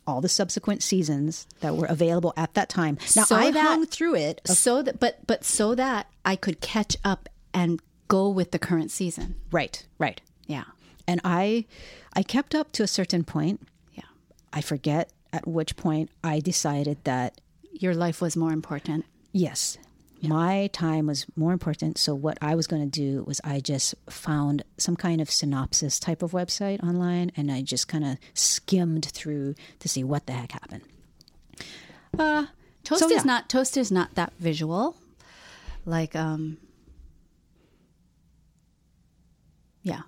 all 0.08 0.20
the 0.22 0.30
subsequent 0.30 0.82
seasons 0.84 1.48
that 1.60 1.75
were 1.75 1.86
available 1.86 2.34
at 2.36 2.54
that 2.56 2.70
time. 2.70 2.98
Now 3.16 3.24
So 3.25 3.36
I 3.36 3.51
that- 3.51 3.62
hung 3.62 3.86
through 3.86 4.16
it. 4.16 4.42
so 4.46 4.82
that 4.82 5.00
but 5.00 5.25
but 5.28 5.44
so 5.44 5.75
that 5.75 6.08
I 6.25 6.36
could 6.36 6.60
catch 6.62 6.98
up 7.04 7.30
and 7.54 7.80
go 8.08 8.30
with 8.30 8.51
the 8.51 8.60
current 8.60 8.92
season. 8.92 9.36
Right, 9.51 9.86
right. 10.00 10.20
Yeah. 10.48 10.63
And 11.08 11.22
I 11.24 11.66
I 12.13 12.24
kept 12.24 12.56
up 12.56 12.72
to 12.74 12.84
a 12.84 12.88
certain 12.88 13.24
point. 13.24 13.62
Yeah. 13.94 14.04
I 14.51 14.62
forget 14.62 15.12
at 15.32 15.48
which 15.48 15.75
point 15.78 16.10
I 16.24 16.40
decided 16.40 16.98
that 17.06 17.40
Your 17.72 17.94
life 17.96 18.22
was 18.22 18.36
more 18.36 18.51
important. 18.51 19.06
yes, 19.32 19.78
my 20.22 20.68
time 20.74 21.08
was 21.08 21.25
more 21.36 21.54
important. 21.54 21.98
So 21.98 22.13
what 22.16 22.38
I 22.42 22.56
was 22.56 22.68
going 22.68 22.82
to 22.84 22.88
do 22.88 23.24
was 23.24 23.42
I 23.44 23.60
just 23.60 23.96
found 24.10 24.63
some 24.78 24.96
kind 24.96 25.22
of 25.22 25.30
synopsis 25.30 26.00
type 26.00 26.22
of 26.22 26.32
website 26.32 26.84
online 26.84 27.32
and 27.36 27.51
I 27.51 27.62
just 27.62 27.88
kind 27.88 28.06
of 28.06 28.18
skimmed 28.34 29.06
through 29.06 29.56
to 29.80 29.88
see 29.90 30.04
what 30.04 30.25
the 30.28 30.34
heck 30.34 30.51
happened. 30.51 30.84
Uh 32.18 32.46
Toast 32.84 33.01
So, 33.01 33.06
is 33.08 33.18
yeah. 33.18 33.22
not 33.24 33.50
toast 33.50 33.78
is 33.78 33.92
not 33.92 34.16
that 34.16 34.34
visual. 34.40 34.96
Like 35.86 36.16
um 36.16 36.58
Yeah. 39.84 40.01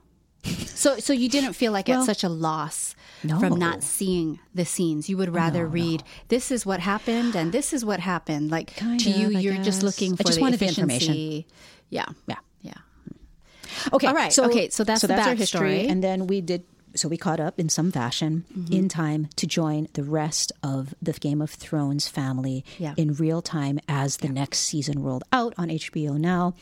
So 0.65 0.99
so 0.99 1.13
you 1.13 1.29
didn't 1.29 1.53
feel 1.53 1.71
like 1.71 1.87
Well, 1.87 1.99
it's 1.99 2.05
such 2.05 2.23
a 2.23 2.29
loss 2.29 2.95
no. 3.23 3.39
from 3.39 3.57
not 3.59 3.83
seeing 3.83 4.39
the 4.53 4.65
scenes. 4.65 5.09
You 5.09 5.17
would 5.17 5.33
rather 5.33 5.65
read 5.67 6.03
this 6.27 6.51
is 6.51 6.65
what 6.65 6.79
happened 6.79 7.35
and 7.35 7.51
this 7.51 7.73
is 7.73 7.83
what 7.85 7.99
happened. 7.99 8.51
Like 8.51 8.75
Kind 8.75 8.99
to 9.01 9.09
you 9.09 9.27
of, 9.27 9.35
I 9.35 9.39
you're 9.39 9.55
just 9.55 9.81
guess. 9.81 9.83
looking 9.83 10.13
I 10.13 10.15
for 10.17 10.23
just 10.23 10.37
the 10.37 10.41
wanted 10.41 10.59
the 10.59 10.67
information. 10.67 11.43
Yeah. 11.89 12.05
Yeah. 12.27 12.37
Yeah. 12.61 12.73
Okay, 13.93 14.07
All 14.07 14.13
right, 14.13 14.31
So, 14.31 14.45
okay, 14.45 14.69
so 14.69 14.83
that's 14.83 15.01
the 15.01 15.13
our 15.19 15.35
history, 15.35 15.87
and 15.87 16.03
then 16.03 16.27
we 16.27 16.41
did. 16.41 16.63
So 16.95 17.07
we 17.07 17.17
caught 17.17 17.39
up 17.39 17.59
in 17.59 17.69
some 17.69 17.91
fashion 17.91 18.45
Mm-hmm. 18.55 18.71
in 18.73 18.87
time 18.87 19.27
to 19.37 19.47
join 19.47 19.87
the 19.93 20.03
rest 20.03 20.51
of 20.61 20.93
the 21.01 21.11
Game 21.13 21.41
of 21.41 21.49
Thrones 21.49 22.07
family 22.07 22.63
Yeah. 22.77 22.93
in 22.97 23.15
real 23.15 23.41
time 23.41 23.79
as 23.87 24.17
the 24.17 24.29
next 24.29 24.59
season 24.59 25.01
rolled 25.01 25.23
out 25.33 25.55
on 25.57 25.69
HBO 25.69 26.19
Now. 26.19 26.53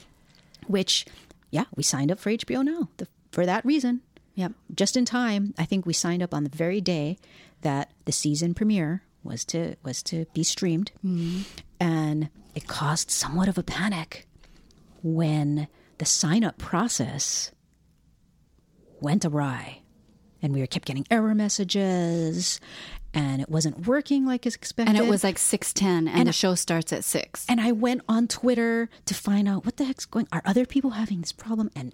Which, 0.68 1.06
yeah, 1.50 1.65
we 1.75 1.84
signed 1.84 2.12
up 2.13 2.20
for 2.20 2.30
HBO 2.32 2.63
Now 2.63 2.88
the, 2.96 3.08
for 3.32 3.46
that 3.46 3.65
reason. 3.65 4.01
Yep. 4.41 4.53
just 4.75 4.98
in 4.98 5.05
time. 5.05 5.53
I 5.57 5.65
think 5.65 5.86
we 5.86 5.93
signed 5.93 6.24
up 6.24 6.33
on 6.33 6.43
the 6.43 6.50
very 6.50 6.81
day 6.81 7.17
that 7.62 7.91
the 8.05 8.12
season 8.12 8.53
premiere 8.53 9.03
was 9.24 9.45
to 9.45 9.75
was 9.83 10.01
to 10.03 10.25
be 10.33 10.43
streamed, 10.43 10.91
mm-hmm. 11.05 11.41
and 11.79 12.29
it 12.55 12.67
caused 12.67 13.12
somewhat 13.12 13.48
of 13.48 13.57
a 13.57 13.63
panic 13.63 14.27
when 15.03 15.67
the 16.00 16.05
sign 16.05 16.43
up 16.43 16.57
process 16.57 17.51
went 19.00 19.24
awry, 19.24 19.81
and 20.41 20.53
we 20.53 20.60
were 20.60 20.67
kept 20.67 20.86
getting 20.86 21.05
error 21.12 21.36
messages, 21.36 22.60
and 23.13 23.41
it 23.41 23.50
wasn't 23.50 23.86
working 23.88 24.25
like 24.25 24.45
expected. 24.45 24.95
And 24.95 25.05
it 25.05 25.10
was 25.10 25.24
like 25.24 25.38
6:10 25.38 26.07
and, 26.07 26.27
the 26.27 26.33
show 26.33 26.55
starts 26.55 26.93
at 26.93 27.03
6. 27.03 27.45
And 27.50 27.60
I 27.60 27.71
went 27.71 28.01
on 28.07 28.27
Twitter 28.27 28.89
to 29.05 29.13
find 29.13 29.48
out 29.48 29.65
what 29.65 29.77
the 29.77 29.86
heck's 29.86 30.05
going. 30.05 30.27
Are 30.31 30.41
other 30.45 30.65
people 30.65 30.91
having 30.91 31.21
this 31.21 31.31
problem? 31.31 31.69
And 31.75 31.93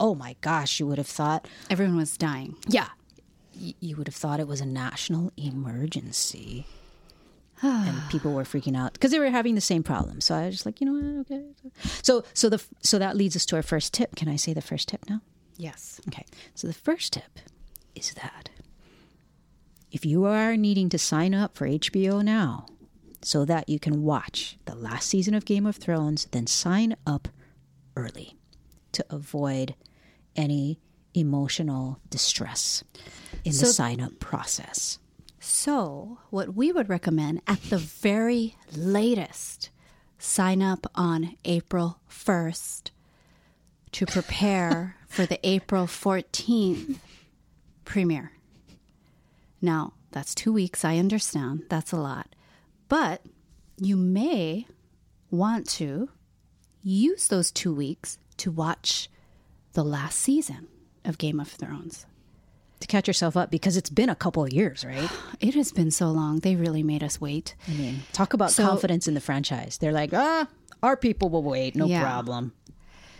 oh 0.00 0.14
my 0.16 0.34
gosh, 0.40 0.80
you 0.80 0.86
would 0.86 0.98
have 0.98 1.06
thought 1.06 1.46
Everyone 1.68 1.96
was 1.96 2.16
dying. 2.16 2.56
yeah. 2.66 2.88
Y- 3.60 3.74
You 3.80 3.96
would 3.96 4.08
have 4.08 4.14
thought 4.16 4.40
it 4.40 4.48
was 4.48 4.60
a 4.60 4.66
national 4.66 5.32
emergency. 5.36 6.66
and 7.62 8.00
people 8.08 8.32
were 8.32 8.42
freaking 8.44 8.74
out 8.76 8.94
because 8.94 9.10
they 9.10 9.18
were 9.18 9.28
having 9.30 9.54
the 9.54 9.60
same 9.60 9.82
problem. 9.82 10.20
So 10.22 10.34
I 10.34 10.46
was 10.46 10.54
just 10.54 10.64
like, 10.66 10.80
you 10.80 10.86
know 10.86 10.94
what? 10.94 11.20
Okay. 11.30 11.44
So 12.02 12.24
so 12.32 12.48
the 12.48 12.62
so 12.80 12.98
that 12.98 13.16
leads 13.16 13.36
us 13.36 13.44
to 13.46 13.56
our 13.56 13.62
first 13.62 13.92
tip. 13.92 14.16
Can 14.16 14.28
I 14.28 14.36
say 14.36 14.54
the 14.54 14.62
first 14.62 14.88
tip 14.88 15.04
now? 15.10 15.20
Yes. 15.58 16.00
Okay. 16.08 16.24
So 16.54 16.66
the 16.66 16.72
first 16.72 17.12
tip 17.12 17.38
is 17.94 18.14
that 18.14 18.48
if 19.92 20.06
you 20.06 20.24
are 20.24 20.56
needing 20.56 20.88
to 20.88 20.98
sign 20.98 21.34
up 21.34 21.54
for 21.54 21.66
HBO 21.68 22.24
now 22.24 22.64
so 23.22 23.44
that 23.44 23.68
you 23.68 23.78
can 23.78 24.02
watch 24.04 24.56
the 24.64 24.74
last 24.74 25.08
season 25.08 25.34
of 25.34 25.44
Game 25.44 25.66
of 25.66 25.76
Thrones, 25.76 26.26
then 26.30 26.46
sign 26.46 26.96
up 27.06 27.28
early 27.94 28.36
to 28.92 29.04
avoid 29.10 29.74
any 30.40 30.80
emotional 31.14 32.00
distress 32.08 32.82
in 33.44 33.52
the 33.52 33.66
sign 33.66 34.00
up 34.00 34.18
process. 34.18 34.98
So, 35.38 36.18
what 36.30 36.54
we 36.54 36.72
would 36.72 36.88
recommend 36.88 37.42
at 37.46 37.62
the 37.64 37.78
very 37.78 38.56
latest, 38.74 39.70
sign 40.18 40.62
up 40.62 40.86
on 40.94 41.36
April 41.44 42.00
1st 42.10 42.90
to 43.92 44.06
prepare 44.06 44.96
for 45.08 45.26
the 45.26 45.40
April 45.46 45.86
14th 45.86 46.96
premiere. 47.84 48.32
Now, 49.60 49.92
that's 50.12 50.34
two 50.34 50.52
weeks, 50.52 50.84
I 50.84 50.96
understand. 50.96 51.64
That's 51.68 51.92
a 51.92 51.96
lot. 51.96 52.34
But 52.88 53.22
you 53.76 53.96
may 53.96 54.66
want 55.30 55.68
to 55.70 56.08
use 56.82 57.28
those 57.28 57.50
two 57.50 57.74
weeks 57.74 58.18
to 58.38 58.50
watch 58.50 59.08
the 59.72 59.84
last 59.84 60.18
season 60.18 60.68
of 61.04 61.18
Game 61.18 61.40
of 61.40 61.48
Thrones. 61.48 62.06
To 62.80 62.86
catch 62.86 63.06
yourself 63.06 63.36
up 63.36 63.50
because 63.50 63.76
it's 63.76 63.90
been 63.90 64.08
a 64.08 64.14
couple 64.14 64.42
of 64.44 64.52
years, 64.52 64.84
right? 64.84 65.10
It 65.40 65.54
has 65.54 65.70
been 65.72 65.90
so 65.90 66.10
long. 66.10 66.40
They 66.40 66.56
really 66.56 66.82
made 66.82 67.02
us 67.04 67.20
wait. 67.20 67.54
I 67.68 67.72
mean, 67.72 68.02
talk 68.12 68.32
about 68.32 68.50
So- 68.52 68.66
confidence 68.66 69.06
in 69.06 69.14
the 69.14 69.20
franchise. 69.20 69.78
They're 69.78 69.92
like, 69.92 70.12
ah, 70.14 70.48
our 70.82 70.96
people 70.96 71.28
will 71.28 71.42
wait, 71.42 71.76
no 71.76 71.86
Yeah. 71.86 72.02
problem. 72.02 72.52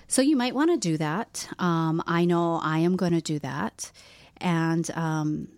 So 0.08 0.22
you 0.22 0.36
might 0.36 0.54
want 0.54 0.70
to 0.70 0.76
do 0.76 0.96
that. 0.96 1.46
Um, 1.58 2.02
I 2.06 2.24
know 2.24 2.58
I 2.62 2.78
am 2.78 2.96
going 2.96 3.12
to 3.12 3.20
do 3.20 3.38
that. 3.40 3.92
And 4.38 4.90
um, 4.96 5.48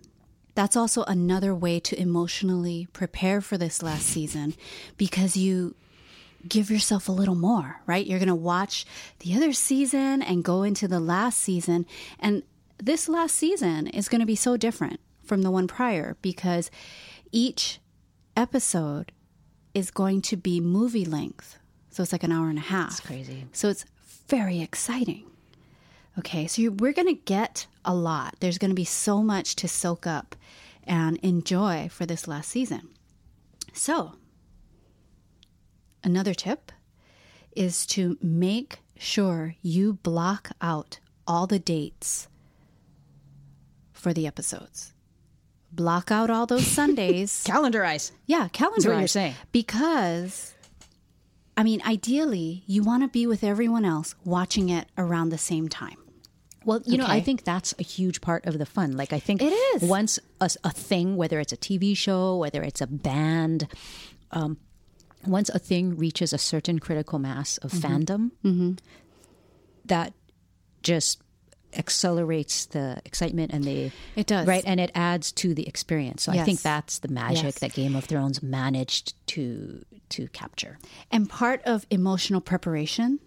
that's 0.55 0.77
also 0.77 1.05
another 1.05 1.55
way 1.55 1.81
to 1.81 1.99
emotionally 1.99 2.87
prepare 2.93 3.41
for 3.41 3.57
this 3.57 3.83
last 3.83 4.07
season 4.07 4.55
because 4.99 5.37
you 5.37 5.75
give 6.49 6.71
yourself 6.71 7.09
a 7.09 7.13
little 7.13 7.35
more, 7.35 7.81
right? 7.87 8.07
You're 8.07 8.19
going 8.19 8.29
to 8.29 8.35
watch 8.35 8.85
the 9.21 9.35
other 9.35 9.53
season 9.53 10.23
and 10.23 10.45
go 10.45 10.63
into 10.63 10.89
the 10.89 11.01
last 11.01 11.39
season. 11.39 11.87
And 12.19 12.43
this 12.79 13.09
last 13.09 13.37
season 13.37 13.87
is 13.87 14.09
going 14.09 14.21
to 14.21 14.27
be 14.27 14.37
so 14.37 14.57
different 14.57 15.01
from 15.25 15.43
the 15.43 15.51
one 15.51 15.69
prior 15.69 16.17
because 16.23 16.71
each 17.31 17.79
episode 18.37 19.13
is 19.75 19.91
going 19.91 20.23
to 20.23 20.37
be 20.37 20.61
movie 20.61 21.05
length. 21.05 21.59
So 21.91 22.03
it's 22.03 22.13
like 22.13 22.25
an 22.25 22.33
hour 22.33 22.49
and 22.49 22.59
a 22.59 22.63
half. 22.63 23.03
crazy. 23.05 23.47
So 23.53 23.69
it's 23.69 23.85
very 24.29 24.61
exciting. 24.61 25.25
Okay, 26.19 26.47
so 26.47 26.71
we're 26.71 26.93
going 26.93 27.09
to 27.09 27.15
get 27.15 27.67
a 27.85 27.95
lot. 27.95 28.37
There's 28.41 28.59
going 28.59 28.71
to 28.71 28.75
be 28.75 28.85
so 28.85 29.23
much 29.23 29.57
to 29.57 29.69
soak 29.69 30.07
up 30.07 30.37
and 30.85 31.17
enjoy 31.19 31.89
for 31.91 32.05
this 32.05 32.29
last 32.29 32.51
season. 32.51 32.89
So, 33.73 34.15
another 36.05 36.35
tip 36.35 36.73
is 37.55 37.87
to 37.87 38.17
make 38.23 38.79
sure 38.99 39.55
you 39.63 39.95
block 39.95 40.51
out 40.61 40.99
all 41.27 41.47
the 41.47 41.59
dates 41.59 42.29
for 43.93 44.13
the 44.13 44.27
episodes. 44.27 44.93
Block 45.71 46.11
out 46.11 46.31
all 46.31 46.47
those 46.47 46.67
Sundays. 46.81 47.45
Calendarize. 47.47 48.13
Yeah, 48.27 48.49
calendar. 48.49 48.91
what 48.91 48.99
you're 48.99 49.09
saying. 49.09 49.35
Because, 49.53 50.55
I 51.57 51.63
mean, 51.63 51.81
ideally, 51.87 52.63
you 52.67 52.83
want 52.83 53.03
to 53.03 53.09
be 53.09 53.27
with 53.27 53.43
everyone 53.45 53.85
else 53.85 54.15
watching 54.25 54.69
it 54.69 54.87
around 54.99 55.29
the 55.31 55.39
same 55.39 55.69
time. 55.69 55.97
Well, 56.65 56.81
you 56.87 56.97
know, 56.97 57.07
I 57.09 57.21
think 57.21 57.43
that's 57.43 57.75
a 57.81 57.83
huge 57.83 58.21
part 58.21 58.47
of 58.47 58.57
the 58.59 58.67
fun. 58.67 58.93
Like, 58.97 59.13
I 59.13 59.19
think 59.19 59.43
It 59.43 59.47
is. 59.53 59.83
once 59.83 60.21
a, 60.41 60.49
a 60.63 60.71
thing, 60.71 61.17
whether 61.17 61.41
it's 61.41 61.53
a 61.53 61.57
TV 61.57 61.97
show, 61.97 62.37
whether 62.37 62.63
it's 62.63 62.81
a 62.81 62.87
band, 62.87 63.67
um, 64.31 64.59
once 65.27 65.49
a 65.51 65.59
thing 65.59 65.97
reaches 65.97 66.33
a 66.33 66.39
certain 66.39 66.79
critical 66.79 67.19
mass 67.19 67.59
of 67.59 67.73
Mm-hmm. 67.73 68.31
fandom, 68.43 68.79
that 69.85 70.13
just 70.83 71.21
accelerates 71.75 72.67
the 72.67 73.01
excitement 73.05 73.51
and 73.53 73.65
the 73.65 73.91
It 74.15 74.27
does. 74.27 74.47
right 74.47 74.63
and 74.67 74.79
it 74.79 74.91
adds 74.95 75.33
to 75.33 75.55
the 75.55 75.67
experience 75.67 76.25
so 76.25 76.33
i 76.33 76.45
think 76.45 76.61
that's 76.61 76.99
the 76.99 77.09
magic 77.09 77.45
Yes. 77.45 77.59
that 77.61 77.73
game 77.73 77.97
of 77.97 78.05
thrones 78.05 78.43
managed 78.43 79.15
to 79.29 79.83
to 80.11 80.29
capture 80.29 80.79
And 81.11 81.31
part 81.31 81.63
of 81.65 81.87
emotional 81.89 82.43
preparation 82.43 83.21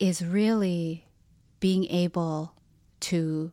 is 0.00 0.24
really 0.24 1.06
being 1.60 1.84
able 1.86 2.52
to 3.00 3.52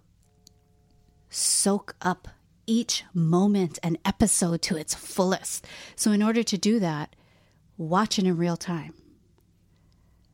soak 1.30 1.96
up 2.02 2.28
each 2.68 3.04
moment 3.14 3.80
and 3.82 3.98
episode 4.06 4.62
to 4.64 4.78
its 4.78 4.94
fullest. 4.94 5.66
So, 5.96 6.12
in 6.12 6.22
order 6.22 6.44
to 6.44 6.58
do 6.58 6.80
that, 6.80 7.16
watch 7.78 8.20
it 8.20 8.26
in 8.26 8.38
real 8.38 8.58
time 8.58 8.94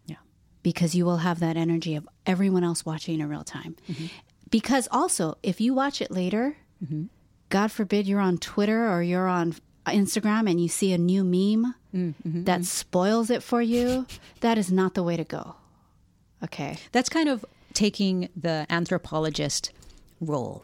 yeah 0.06 0.16
because 0.64 0.96
you 0.96 1.06
will 1.06 1.18
have 1.18 1.40
that 1.42 1.58
energy 1.58 1.96
of 1.96 2.08
everyone 2.26 2.64
else 2.64 2.86
watching 2.86 3.20
in 3.20 3.30
real 3.30 3.44
time. 3.44 3.76
Mm-hmm. 3.90 4.08
Because 4.50 4.88
also, 4.92 5.38
if 5.42 5.60
you 5.60 5.74
watch 5.74 6.02
it 6.02 6.12
later, 6.12 6.58
mm-hmm. 6.84 7.06
God 7.50 7.72
forbid 7.72 8.08
you're 8.08 8.20
on 8.20 8.38
Twitter 8.38 8.90
or 8.90 9.02
you're 9.02 9.28
on 9.28 9.56
Instagram 9.88 10.50
and 10.50 10.62
you 10.62 10.68
see 10.68 10.94
a 10.94 10.98
new 10.98 11.24
meme 11.24 11.76
mm, 11.94 12.14
mm-hmm, 12.26 12.44
that 12.44 12.66
spoils 12.66 13.30
it 13.30 13.44
for 13.44 13.62
you, 13.62 14.06
that 14.42 14.58
is 14.58 14.72
not 14.72 14.94
the 14.94 15.04
way 15.04 15.18
to 15.18 15.24
go. 15.24 15.56
Okay. 16.44 16.78
That's 16.92 17.10
kind 17.10 17.30
of 17.30 17.44
taking 17.74 18.30
the 18.36 18.66
anthropologist 18.70 19.72
role 20.20 20.64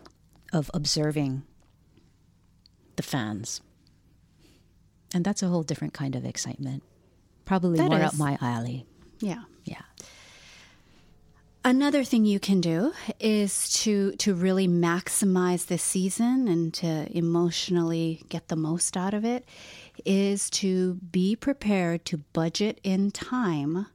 of 0.53 0.69
observing 0.73 1.43
the 2.99 3.03
fans. 3.03 3.61
And 5.13 5.23
that's 5.23 5.41
a 5.41 5.47
whole 5.47 5.63
different 5.63 5.93
kind 5.93 6.15
of 6.17 6.25
excitement. 6.25 6.83
Probably 7.45 7.77
That 7.77 7.89
more 7.89 7.99
is. 7.99 8.05
up 8.13 8.17
my 8.17 8.37
alley. 8.41 8.85
Yeah. 9.21 9.43
Yeah. 9.63 9.81
Another 11.63 12.03
thing 12.03 12.25
you 12.25 12.39
can 12.41 12.59
do 12.61 12.93
is 13.19 13.69
to 13.83 14.11
to 14.17 14.33
really 14.33 14.67
maximize 14.67 15.67
this 15.67 15.83
season 15.83 16.47
and 16.47 16.73
to 16.75 17.07
emotionally 17.17 18.23
get 18.29 18.49
the 18.49 18.55
most 18.55 18.95
out 18.97 19.13
of 19.13 19.23
it 19.23 19.47
is 20.05 20.49
to 20.49 20.95
be 20.95 21.35
prepared 21.35 22.03
to 22.05 22.17
budget 22.33 22.79
in 22.83 23.11
time 23.11 23.87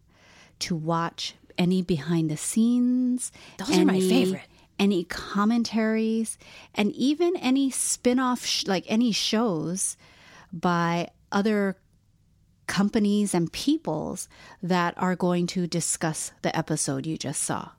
to 0.61 0.75
watch 0.77 1.35
any 1.59 1.83
behind 1.83 2.31
the 2.31 2.37
scenes. 2.37 3.33
Those 3.59 3.79
are 3.79 3.85
my 3.85 4.01
favorite. 4.01 4.49
Any 4.79 5.05
commentaries 5.05 6.37
and 6.75 6.93
even 6.93 7.37
any 7.37 7.71
spin-off 7.71 8.45
sh- 8.45 8.67
like 8.67 8.85
any 8.89 9.13
shows 9.13 9.97
by 10.53 11.09
other 11.31 11.77
companies 12.67 13.35
and 13.35 13.53
peoples 13.53 14.29
that 14.63 14.95
are 14.97 15.15
going 15.15 15.47
to 15.49 15.67
discuss 15.67 16.33
the 16.43 16.57
episode 16.57 17.07
you 17.07 17.17
just 17.17 17.43
saw. 17.43 17.71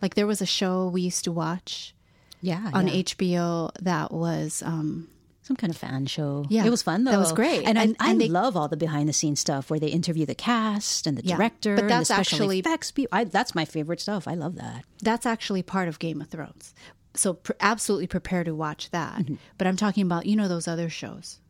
Like 0.00 0.14
there 0.14 0.26
was 0.26 0.40
a 0.40 0.46
show 0.46 0.88
we 0.88 1.02
used 1.02 1.24
to 1.24 1.32
watch 1.32 1.94
Yeah. 2.40 2.70
on 2.72 2.86
yeah. 2.88 3.02
HBO 3.02 3.70
that 3.82 4.12
was 4.12 4.62
um, 4.64 5.08
some 5.48 5.56
kind 5.56 5.70
of 5.72 5.76
fan 5.76 6.06
show. 6.06 6.44
Yeah. 6.48 6.64
it 6.64 6.70
was 6.70 6.82
fun 6.82 7.02
though. 7.04 7.10
That 7.10 7.18
was 7.18 7.32
great. 7.32 7.64
and, 7.66 7.76
And- 7.76 7.96
I, 7.98 8.10
I 8.10 8.16
they- 8.16 8.28
love 8.28 8.56
all 8.56 8.68
the 8.68 8.76
behind 8.76 9.08
the 9.08 9.12
scenes 9.12 9.40
stuff 9.40 9.68
where 9.70 9.80
they 9.80 9.88
interview 9.88 10.24
the 10.26 10.34
cast 10.36 11.06
and 11.06 11.18
the 11.18 11.24
Yeah. 11.24 11.36
director. 11.36 11.74
But 11.74 11.80
and 11.84 11.90
the 11.90 11.94
that's 11.94 12.08
special 12.08 12.36
actually- 12.36 12.58
effects 12.60 12.90
people. 12.92 13.10
I, 13.18 13.24
that's 13.24 13.54
my 13.54 13.64
favorite 13.64 14.00
stuff. 14.00 14.28
I 14.28 14.34
love 14.34 14.54
that. 14.56 14.84
That's 15.02 15.26
actually 15.26 15.62
part 15.62 15.88
of 15.88 15.98
Game 15.98 16.20
of 16.20 16.28
Thrones. 16.28 16.74
So 17.14 17.34
pr- 17.34 17.52
absolutely 17.60 18.06
prepare 18.06 18.44
to 18.44 18.54
watch 18.54 18.90
that. 18.90 19.16
Mm-hmm. 19.18 19.34
But 19.56 19.66
I'm 19.66 19.76
talking 19.76 20.04
about 20.04 20.26
you 20.26 20.36
know 20.36 20.46
those 20.46 20.68
other 20.68 20.88
shows, 20.88 21.40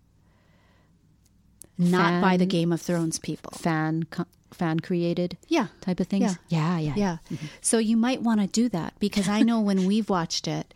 not 1.77 2.23
by 2.23 2.37
the 2.37 2.47
Game 2.47 2.73
of 2.73 2.81
Thrones 2.81 3.19
people. 3.19 3.53
Fan 3.59 4.07
fan 4.53 4.81
created. 4.81 5.37
Yeah. 5.49 5.67
type 5.83 6.01
of 6.01 6.07
things. 6.07 6.39
Yeah, 6.49 6.79
yeah, 6.79 6.95
Yeah. 6.97 7.17
Mm-hmm. 7.31 7.47
So 7.61 7.77
you 7.79 7.97
might 7.99 8.23
want 8.23 8.41
to 8.41 8.47
do 8.47 8.69
that 8.71 8.95
because 8.99 9.29
I 9.29 9.43
know 9.43 9.61
when 9.61 9.85
we've 9.85 10.09
watched 10.09 10.49
it 10.49 10.73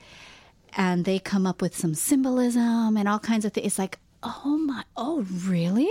and 0.76 1.04
they 1.04 1.18
come 1.18 1.46
up 1.46 1.60
with 1.62 1.76
some 1.76 1.94
symbolism 1.94 2.96
and 2.96 3.08
all 3.08 3.18
kinds 3.18 3.44
of 3.44 3.52
things, 3.52 3.66
it's 3.66 3.78
like, 3.78 3.98
oh 4.22 4.56
my, 4.58 4.82
oh, 4.96 5.26
really? 5.44 5.88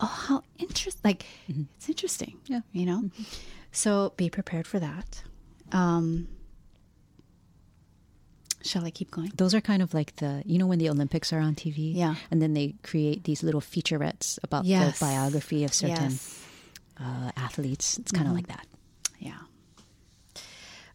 Oh, 0.00 0.06
how 0.06 0.42
interesting. 0.58 1.00
Like, 1.04 1.24
it's 1.76 1.88
interesting. 1.88 2.38
Yeah. 2.46 2.60
You 2.72 2.86
know? 2.86 3.10
So 3.72 4.12
be 4.16 4.28
prepared 4.30 4.66
for 4.66 4.78
that. 4.78 5.22
Um, 5.72 6.28
shall 8.62 8.84
I 8.84 8.90
keep 8.90 9.10
going? 9.10 9.32
Those 9.36 9.54
are 9.54 9.60
kind 9.60 9.82
of 9.82 9.94
like 9.94 10.16
the 10.16 10.42
you 10.44 10.58
know 10.58 10.66
when 10.66 10.78
the 10.78 10.88
Olympics 10.90 11.32
are 11.32 11.40
on 11.40 11.54
TV. 11.54 11.94
Yeah. 11.94 12.16
and 12.30 12.40
then 12.42 12.54
they 12.54 12.74
create 12.82 13.24
these 13.24 13.42
little 13.42 13.60
featurettes 13.60 14.38
about 14.42 14.64
Yes. 14.64 14.98
the 14.98 15.04
biography 15.04 15.64
of 15.64 15.72
certain 15.72 16.10
Yes. 16.12 16.44
uh, 17.00 17.30
athletes. 17.36 17.98
It's 17.98 18.12
kind 18.12 18.26
of 18.28 18.34
like 18.34 18.48
that. 18.48 18.66
Yeah. 19.18 19.38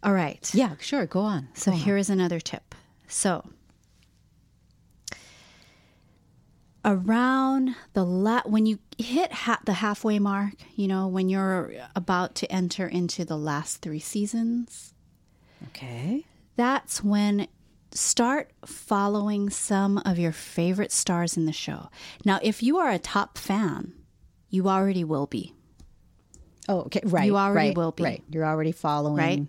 All 0.03 0.13
right. 0.13 0.49
Yeah, 0.53 0.75
sure. 0.79 1.05
Go 1.05 1.19
on. 1.21 1.47
So 1.53 1.71
Go 1.71 1.77
on. 1.77 1.83
here 1.83 1.97
is 1.97 2.09
another 2.09 2.39
tip. 2.39 2.73
So 3.11 3.43
around 6.83 7.75
the 7.93 8.03
la- 8.03 8.41
when 8.45 8.65
you 8.65 8.79
hit 8.97 9.31
ha- 9.31 9.59
the 9.65 9.73
halfway 9.73 10.17
mark, 10.17 10.53
you 10.75 10.87
know, 10.87 11.07
when 11.07 11.29
you're 11.29 11.73
about 11.95 12.35
to 12.35 12.51
enter 12.51 12.87
into 12.87 13.23
the 13.23 13.37
last 13.37 13.77
3 13.81 13.99
seasons, 13.99 14.93
Okay. 15.69 16.25
that's 16.55 17.03
when 17.03 17.47
start 17.93 18.51
following 18.65 19.49
some 19.49 19.97
of 20.05 20.17
your 20.17 20.31
favorite 20.31 20.91
stars 20.91 21.35
in 21.37 21.45
the 21.45 21.51
show. 21.51 21.89
Now, 22.25 22.39
if 22.41 22.63
you 22.63 22.77
are 22.77 22.89
a 22.89 22.97
top 22.97 23.37
fan, 23.37 23.93
you 24.49 24.67
already 24.69 25.03
will 25.03 25.27
be. 25.27 25.53
Oh, 26.69 26.81
okay. 26.83 27.01
Right. 27.03 27.25
You 27.25 27.35
already 27.37 27.69
right, 27.69 27.77
will 27.77 27.91
be. 27.91 28.03
Right. 28.03 28.23
You're 28.29 28.45
already 28.45 28.71
following 28.71 29.17
Right. 29.17 29.47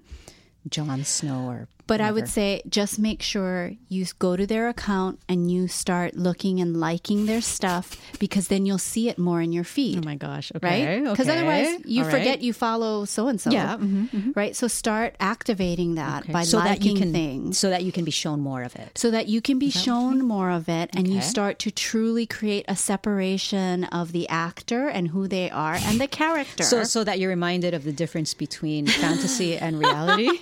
Jon 0.68 1.04
Snow 1.04 1.46
or. 1.48 1.68
But 1.86 2.00
I 2.00 2.12
would 2.12 2.28
say 2.28 2.62
just 2.68 2.98
make 2.98 3.22
sure 3.22 3.72
you 3.88 4.06
go 4.18 4.36
to 4.36 4.46
their 4.46 4.68
account 4.68 5.20
and 5.28 5.50
you 5.50 5.68
start 5.68 6.14
looking 6.16 6.60
and 6.60 6.76
liking 6.78 7.26
their 7.26 7.40
stuff 7.40 7.96
because 8.18 8.48
then 8.48 8.64
you'll 8.66 8.78
see 8.78 9.08
it 9.08 9.18
more 9.18 9.40
in 9.42 9.52
your 9.52 9.64
feed. 9.64 9.98
Oh 9.98 10.02
my 10.04 10.14
gosh. 10.14 10.52
Okay. 10.56 10.86
Right? 11.00 11.04
Because 11.10 11.28
okay, 11.28 11.38
otherwise 11.38 11.80
you 11.84 12.04
all 12.04 12.10
forget 12.10 12.26
right. 12.36 12.40
you 12.40 12.52
follow 12.52 13.04
so 13.04 13.28
and 13.28 13.40
so. 13.40 13.50
Yeah, 13.50 13.76
mhm, 13.76 14.34
Right? 14.34 14.54
So 14.56 14.68
start 14.68 15.16
activating 15.20 15.96
that 15.96 16.22
Okay. 16.22 16.32
by 16.32 16.44
so 16.44 16.58
that 16.58 16.82
you 16.84 16.92
liking 16.92 16.96
can 16.96 17.12
things. 17.12 17.58
so 17.58 17.68
that 17.70 17.82
you 17.84 17.92
can 17.92 18.04
be 18.04 18.10
shown 18.10 18.40
more 18.40 18.62
of 18.62 18.74
it. 18.76 18.96
so 18.96 19.10
that 19.10 19.28
you 19.28 19.40
can 19.42 19.58
be 19.58 19.70
shown 19.70 20.24
more 20.24 20.50
of 20.50 20.68
it 20.68 20.90
and 20.96 21.08
you 21.08 21.20
start 21.20 21.58
to 21.60 21.70
truly 21.70 22.26
create 22.26 22.64
a 22.68 22.76
separation 22.76 23.84
of 23.84 24.12
the 24.12 24.28
actor 24.28 24.88
and 24.88 25.08
who 25.08 25.26
they 25.28 25.50
are 25.50 25.74
and 25.74 26.00
the 26.00 26.06
character. 26.22 26.62
So 26.62 26.84
so 26.84 27.04
that 27.04 27.18
you're 27.18 27.30
reminded 27.30 27.74
of 27.74 27.84
the 27.84 27.92
difference 27.92 28.34
between 28.34 28.86
fantasy 28.86 29.56
and 29.58 29.78
reality. 29.78 30.28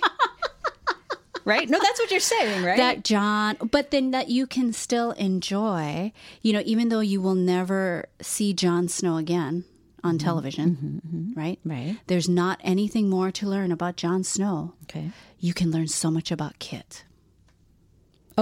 right? 1.45 1.69
No, 1.69 1.79
that's 1.79 1.99
what 1.99 2.11
you're 2.11 2.19
saying, 2.19 2.63
right? 2.63 2.77
that 2.77 3.03
Jon, 3.03 3.57
but 3.71 3.91
then 3.91 4.11
that 4.11 4.29
you 4.29 4.47
can 4.47 4.73
still 4.73 5.11
enjoy, 5.11 6.11
you 6.41 6.53
know, 6.53 6.61
even 6.65 6.89
though 6.89 6.99
you 6.99 7.21
will 7.21 7.35
never 7.35 8.05
see 8.21 8.53
Jon 8.53 8.87
Snow 8.87 9.17
again 9.17 9.65
on 10.03 10.17
mm-hmm. 10.17 10.25
television, 10.25 10.69
mm-hmm, 10.71 11.17
mm-hmm. 11.17 11.39
right? 11.39 11.59
Right. 11.63 11.97
There's 12.07 12.29
not 12.29 12.59
anything 12.63 13.09
more 13.09 13.31
to 13.31 13.47
learn 13.47 13.71
about 13.71 13.97
Jon 13.97 14.23
Snow. 14.23 14.73
okay. 14.83 15.11
You 15.39 15.53
can 15.53 15.71
learn 15.71 15.87
so 15.87 16.11
much 16.11 16.31
about 16.31 16.59
Kit. 16.59 17.03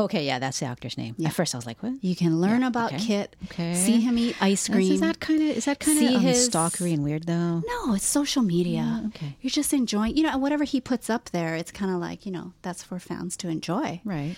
Okay, 0.06 0.26
yeah, 0.26 0.40
that's 0.40 0.60
the 0.60 0.66
actor's 0.66 0.98
name. 0.98 1.16
At 1.26 1.34
first 1.34 1.54
I 1.54 1.58
was 1.58 1.66
like, 1.66 1.82
what? 1.84 1.94
You 2.04 2.16
can 2.16 2.40
learn 2.42 2.64
about 2.64 2.94
okay. 2.94 3.04
Kit, 3.06 3.36
Okay. 3.46 3.74
see 3.76 4.00
him 4.00 4.18
eat 4.18 4.36
ice 4.42 4.68
cream. 4.68 4.92
Is 4.92 5.02
that 5.02 5.20
kind 5.20 5.42
of 5.42 5.58
is 5.58 5.66
that 5.66 5.80
kind 5.80 6.00
of 6.16 6.22
his- 6.22 6.50
stalkery 6.50 6.94
and 6.94 7.04
weird 7.04 7.24
though? 7.28 7.62
no, 7.66 7.94
it's 7.94 8.06
social 8.06 8.44
media. 8.44 9.04
okay. 9.08 9.36
You're 9.42 9.52
just 9.52 9.74
enjoying, 9.74 10.16
you 10.18 10.24
know, 10.24 10.38
whatever 10.38 10.64
he 10.64 10.80
puts 10.82 11.10
up 11.10 11.30
there, 11.32 11.56
it's 11.56 11.72
kind 11.72 11.92
of 11.94 12.00
like, 12.00 12.26
you 12.26 12.32
know, 12.32 12.54
that's 12.62 12.84
for 12.84 13.00
fans 13.00 13.36
to 13.38 13.48
enjoy. 13.50 14.02
Right. 14.06 14.36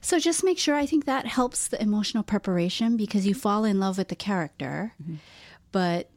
So 0.00 0.18
just 0.18 0.44
make 0.44 0.58
sure. 0.58 0.74
I 0.74 0.86
think 0.86 1.04
that 1.06 1.26
helps 1.26 1.68
the 1.68 1.80
emotional 1.82 2.22
preparation 2.22 2.96
because 2.96 3.26
you 3.26 3.34
fall 3.34 3.64
in 3.64 3.78
love 3.80 3.98
with 3.98 4.08
the 4.08 4.16
character, 4.16 4.92
Mm-hmm. 5.02 5.14
but 5.72 6.10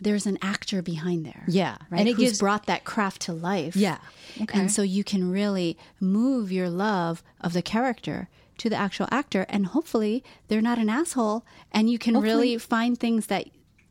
there's 0.00 0.26
an 0.26 0.38
actor 0.42 0.80
behind 0.82 1.26
there. 1.26 1.44
Yeah, 1.48 1.76
right. 1.90 2.00
and 2.00 2.08
it 2.08 2.16
Who's 2.16 2.24
gives- 2.30 2.38
brought 2.38 2.66
that 2.66 2.84
craft 2.84 3.22
to 3.22 3.32
life. 3.32 3.74
Yeah. 3.76 3.98
Okay. 4.42 4.58
and 4.60 4.70
so 4.70 4.82
you 4.82 5.02
can 5.04 5.30
really 5.30 5.76
move 6.00 6.52
your 6.52 6.68
love 6.70 7.22
of 7.40 7.52
the 7.52 7.62
character 7.62 8.28
to 8.58 8.68
the 8.70 8.76
actual 8.76 9.06
actor, 9.10 9.46
and 9.48 9.66
hopefully 9.66 10.22
they're 10.48 10.60
not 10.62 10.78
an 10.78 10.88
asshole, 10.90 11.44
and 11.72 11.88
you 11.90 11.98
can 11.98 12.20
really 12.20 12.58
find 12.58 12.98
things 12.98 13.26
that 13.26 13.46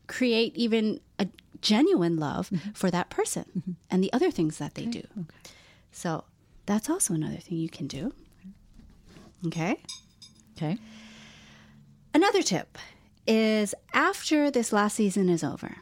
create 0.08 0.56
even 0.56 1.00
a 1.20 1.28
genuine 1.62 2.18
love 2.18 2.50
Mm-hmm. 2.50 2.72
for 2.72 2.92
that 2.92 3.10
person 3.10 3.78
and 3.90 4.04
the 4.04 4.12
other 4.14 4.30
things 4.32 4.58
that 4.58 4.76
they 4.76 4.86
do. 4.86 5.04
So 5.92 6.24
that's 6.66 6.90
also 6.90 7.14
another 7.14 7.38
thing 7.38 7.58
you 7.58 7.70
can 7.70 7.88
do. 7.88 8.14
Okay. 9.46 9.78
Okay. 10.56 10.78
Another 12.14 12.42
tip 12.42 12.78
is 13.28 13.76
after 13.94 14.50
this 14.50 14.72
last 14.72 14.96
season 14.96 15.30
is 15.30 15.44
over, 15.44 15.78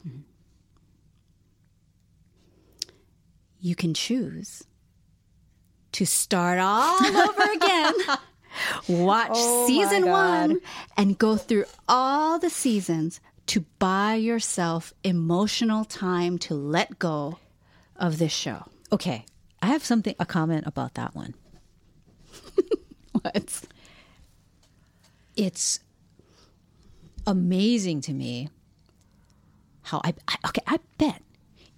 you 3.60 3.75
can 3.75 3.93
choose 3.93 4.63
to 5.93 6.05
start 6.05 6.60
all 6.60 6.97
over 7.05 7.43
again. 7.53 7.93
Watch 8.88 9.31
Oh 9.34 9.67
season 9.67 10.10
one 10.10 10.60
and 10.97 11.17
go 11.17 11.36
through 11.38 11.65
all 11.88 12.39
the 12.39 12.49
seasons 12.49 13.19
to 13.47 13.62
buy 13.79 14.15
yourself 14.15 14.93
emotional 15.03 15.86
time 15.86 16.38
to 16.39 16.55
let 16.55 16.99
go 16.99 17.38
of 17.95 18.17
this 18.17 18.31
show. 18.31 18.63
Okay. 18.91 19.25
I 19.62 19.67
have 19.67 19.84
something 19.84 20.15
a 20.19 20.25
comment 20.25 20.65
about 20.67 20.93
that 20.95 21.15
one. 21.15 21.34
What? 23.13 23.62
It's 25.36 25.79
amazing 27.27 28.01
to 28.01 28.13
me 28.13 28.49
how 29.83 30.01
I, 30.03 30.13
I 30.27 30.35
okay, 30.47 30.61
I 30.67 30.79
bet 30.97 31.21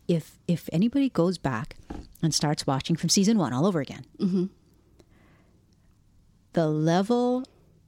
if 0.08 0.38
if 0.48 0.70
anybody 0.72 1.10
goes 1.10 1.38
back 1.38 1.76
and 2.22 2.34
starts 2.34 2.66
watching 2.66 2.96
from 2.96 3.10
season 3.10 3.38
1 3.38 3.54
all 3.54 3.66
over 3.66 3.80
again. 3.82 4.06
The 6.54 6.68
level 6.68 7.44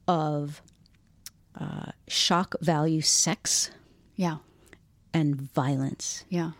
of 0.06 0.62
uh, 1.58 1.90
shock 2.06 2.54
value 2.60 3.00
sex 3.00 3.70
Yeah. 4.14 4.36
and 5.12 5.34
violence 5.40 6.24
Yeah. 6.28 6.52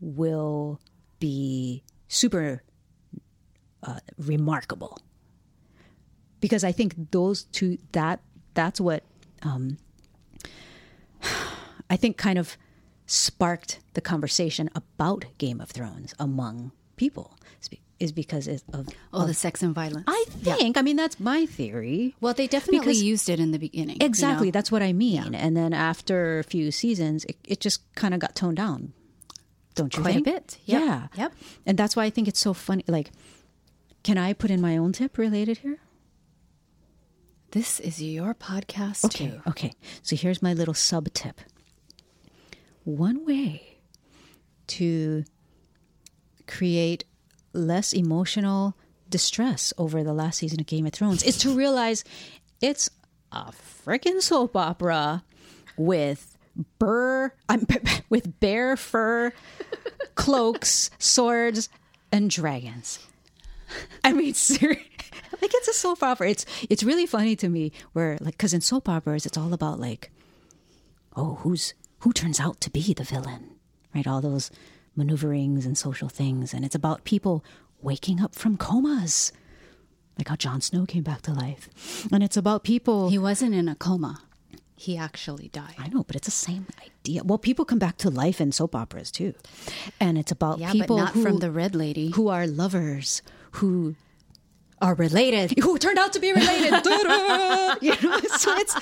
will 0.00 0.80
be 1.18 1.82
super 2.08 2.62
uh, 3.82 3.98
remarkable 4.16 4.98
because 6.40 6.64
I 6.64 6.72
think 6.72 7.10
those 7.10 7.44
two 7.44 7.76
that 7.92 8.20
that's 8.54 8.80
what 8.80 9.02
um, 9.42 9.76
I 11.92 11.96
think 11.96 12.16
kind 12.16 12.38
of 12.38 12.56
sparked 13.06 13.80
the 13.92 14.00
conversation 14.00 14.70
about 14.74 15.24
Game 15.38 15.60
of 15.60 15.68
Thrones 15.70 16.14
among 16.18 16.72
people 16.96 17.36
is 18.00 18.10
because 18.12 18.48
of 18.48 18.88
Oh, 19.12 19.26
the 19.26 19.34
sex 19.34 19.62
and 19.62 19.72
violence. 19.74 20.04
I 20.08 20.24
think 20.28 20.76
I 20.76 20.82
mean 20.82 20.96
that's 20.96 21.20
my 21.20 21.46
theory. 21.46 22.16
well, 22.20 22.34
they 22.34 22.48
definitely 22.48 22.80
Because- 22.80 23.02
used 23.02 23.28
it 23.28 23.38
in 23.38 23.52
the 23.52 23.58
beginning. 23.58 23.98
you 24.00 24.06
Exactly, 24.06 24.48
know? 24.48 24.52
that's 24.52 24.72
what 24.72 24.82
I 24.82 24.92
mean. 24.92 25.34
And 25.36 25.56
then 25.56 25.72
after 25.72 26.40
a 26.40 26.44
few 26.44 26.72
seasons, 26.72 27.24
it, 27.26 27.36
it 27.44 27.60
just 27.60 27.80
kind 27.94 28.12
of 28.14 28.18
got 28.20 28.34
toned 28.34 28.56
down. 28.56 28.92
Don't 29.76 29.94
you 29.96 30.02
Quite 30.02 30.16
a 30.16 30.20
bit. 30.22 30.58
Yep. 30.64 30.80
Yeah. 30.82 31.06
Yep. 31.16 31.32
And 31.66 31.78
that's 31.78 31.94
why 31.94 32.04
I 32.04 32.10
think 32.10 32.26
it's 32.26 32.40
so 32.40 32.52
funny. 32.54 32.84
Like, 32.88 33.12
can 34.02 34.18
I 34.18 34.32
put 34.32 34.50
in 34.50 34.60
my 34.60 34.76
own 34.76 34.92
tip 34.92 35.16
related 35.16 35.58
here? 35.58 35.78
This 37.52 37.78
is 37.80 38.02
your 38.02 38.34
podcast 38.34 39.04
Okay. 39.04 39.28
too. 39.30 39.40
Okay. 39.46 39.72
So 40.02 40.16
here's 40.16 40.42
my 40.42 40.54
little 40.54 40.74
sub 40.74 41.12
tip. 41.12 41.40
One 42.84 43.24
way 43.24 43.78
to 44.68 45.24
create 46.46 47.04
less 47.52 47.92
emotional 47.92 48.76
distress 49.08 49.72
over 49.78 50.02
the 50.02 50.12
last 50.12 50.38
season 50.38 50.60
of 50.60 50.66
Game 50.66 50.86
of 50.86 50.92
Thrones 50.92 51.22
is 51.22 51.38
to 51.38 51.54
realize 51.54 52.02
it's 52.60 52.90
a 53.30 53.52
freaking 53.86 54.20
soap 54.20 54.56
opera 54.56 55.22
with 55.76 56.36
burr 56.78 57.32
with 58.08 58.40
bear 58.40 58.76
fur 58.76 59.32
cloaks, 60.14 60.90
swords, 60.98 61.68
and 62.10 62.30
dragons. 62.30 62.98
I 64.04 64.12
mean, 64.12 64.34
seriously, 64.34 64.90
like 65.40 65.52
it's 65.54 65.68
a 65.68 65.72
soap 65.72 66.02
opera. 66.02 66.30
It's 66.30 66.46
it's 66.68 66.82
really 66.82 67.06
funny 67.06 67.36
to 67.36 67.48
me 67.48 67.72
where 67.92 68.18
like 68.20 68.34
because 68.34 68.52
in 68.52 68.60
soap 68.60 68.88
operas 68.88 69.24
it's 69.24 69.38
all 69.38 69.52
about 69.52 69.80
like, 69.80 70.10
oh, 71.16 71.36
who's 71.36 71.74
who 72.02 72.12
turns 72.12 72.38
out 72.40 72.60
to 72.60 72.70
be 72.70 72.92
the 72.94 73.04
villain, 73.04 73.56
right? 73.94 74.06
All 74.06 74.20
those 74.20 74.50
maneuverings 74.96 75.64
and 75.66 75.76
social 75.76 76.08
things, 76.08 76.52
and 76.54 76.64
it's 76.64 76.74
about 76.74 77.04
people 77.04 77.44
waking 77.80 78.20
up 78.20 78.34
from 78.34 78.56
comas, 78.56 79.32
like 80.18 80.28
how 80.28 80.36
Jon 80.36 80.60
Snow 80.60 80.84
came 80.86 81.02
back 81.02 81.22
to 81.22 81.32
life, 81.32 82.06
and 82.12 82.22
it's 82.22 82.36
about 82.36 82.62
people. 82.64 83.08
He 83.10 83.18
wasn't 83.18 83.54
in 83.54 83.68
a 83.68 83.74
coma. 83.74 84.20
He 84.76 84.96
actually 84.98 85.48
died. 85.48 85.74
I 85.78 85.88
know, 85.88 86.02
but 86.02 86.16
it's 86.16 86.26
the 86.26 86.32
same 86.32 86.66
idea. 86.82 87.22
Well, 87.22 87.38
people 87.38 87.64
come 87.64 87.78
back 87.78 87.96
to 87.98 88.10
life 88.10 88.40
in 88.40 88.50
soap 88.52 88.74
operas 88.74 89.10
too, 89.12 89.34
and 90.00 90.18
it's 90.18 90.32
about 90.32 90.58
Yeah, 90.58 90.72
people 90.72 90.96
but 90.96 91.04
not 91.04 91.12
who, 91.14 91.22
from 91.22 91.38
the 91.38 91.50
red 91.50 91.74
lady. 91.74 92.10
who 92.10 92.28
are 92.28 92.46
lovers 92.46 93.22
who 93.52 93.94
are 94.82 94.94
related. 94.94 95.58
who 95.62 95.78
turned 95.78 95.98
out 95.98 96.12
to 96.12 96.20
be 96.20 96.32
related. 96.32 96.72
You 97.80 97.96
know, 98.02 98.18
so 98.36 98.54
it's 98.58 98.76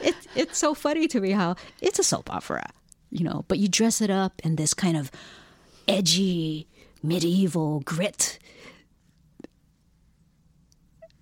it's 0.00 0.26
it's 0.34 0.58
so 0.58 0.74
funny 0.74 1.06
to 1.08 1.20
me 1.20 1.30
how 1.30 1.56
it's 1.80 1.98
a 1.98 2.04
soap 2.04 2.28
opera, 2.30 2.68
you 3.10 3.24
know, 3.24 3.44
but 3.48 3.58
you 3.58 3.68
dress 3.68 4.00
it 4.00 4.10
up 4.10 4.42
in 4.44 4.56
this 4.56 4.74
kind 4.74 4.96
of 4.96 5.10
edgy 5.88 6.66
medieval 7.02 7.80
grit. 7.80 8.38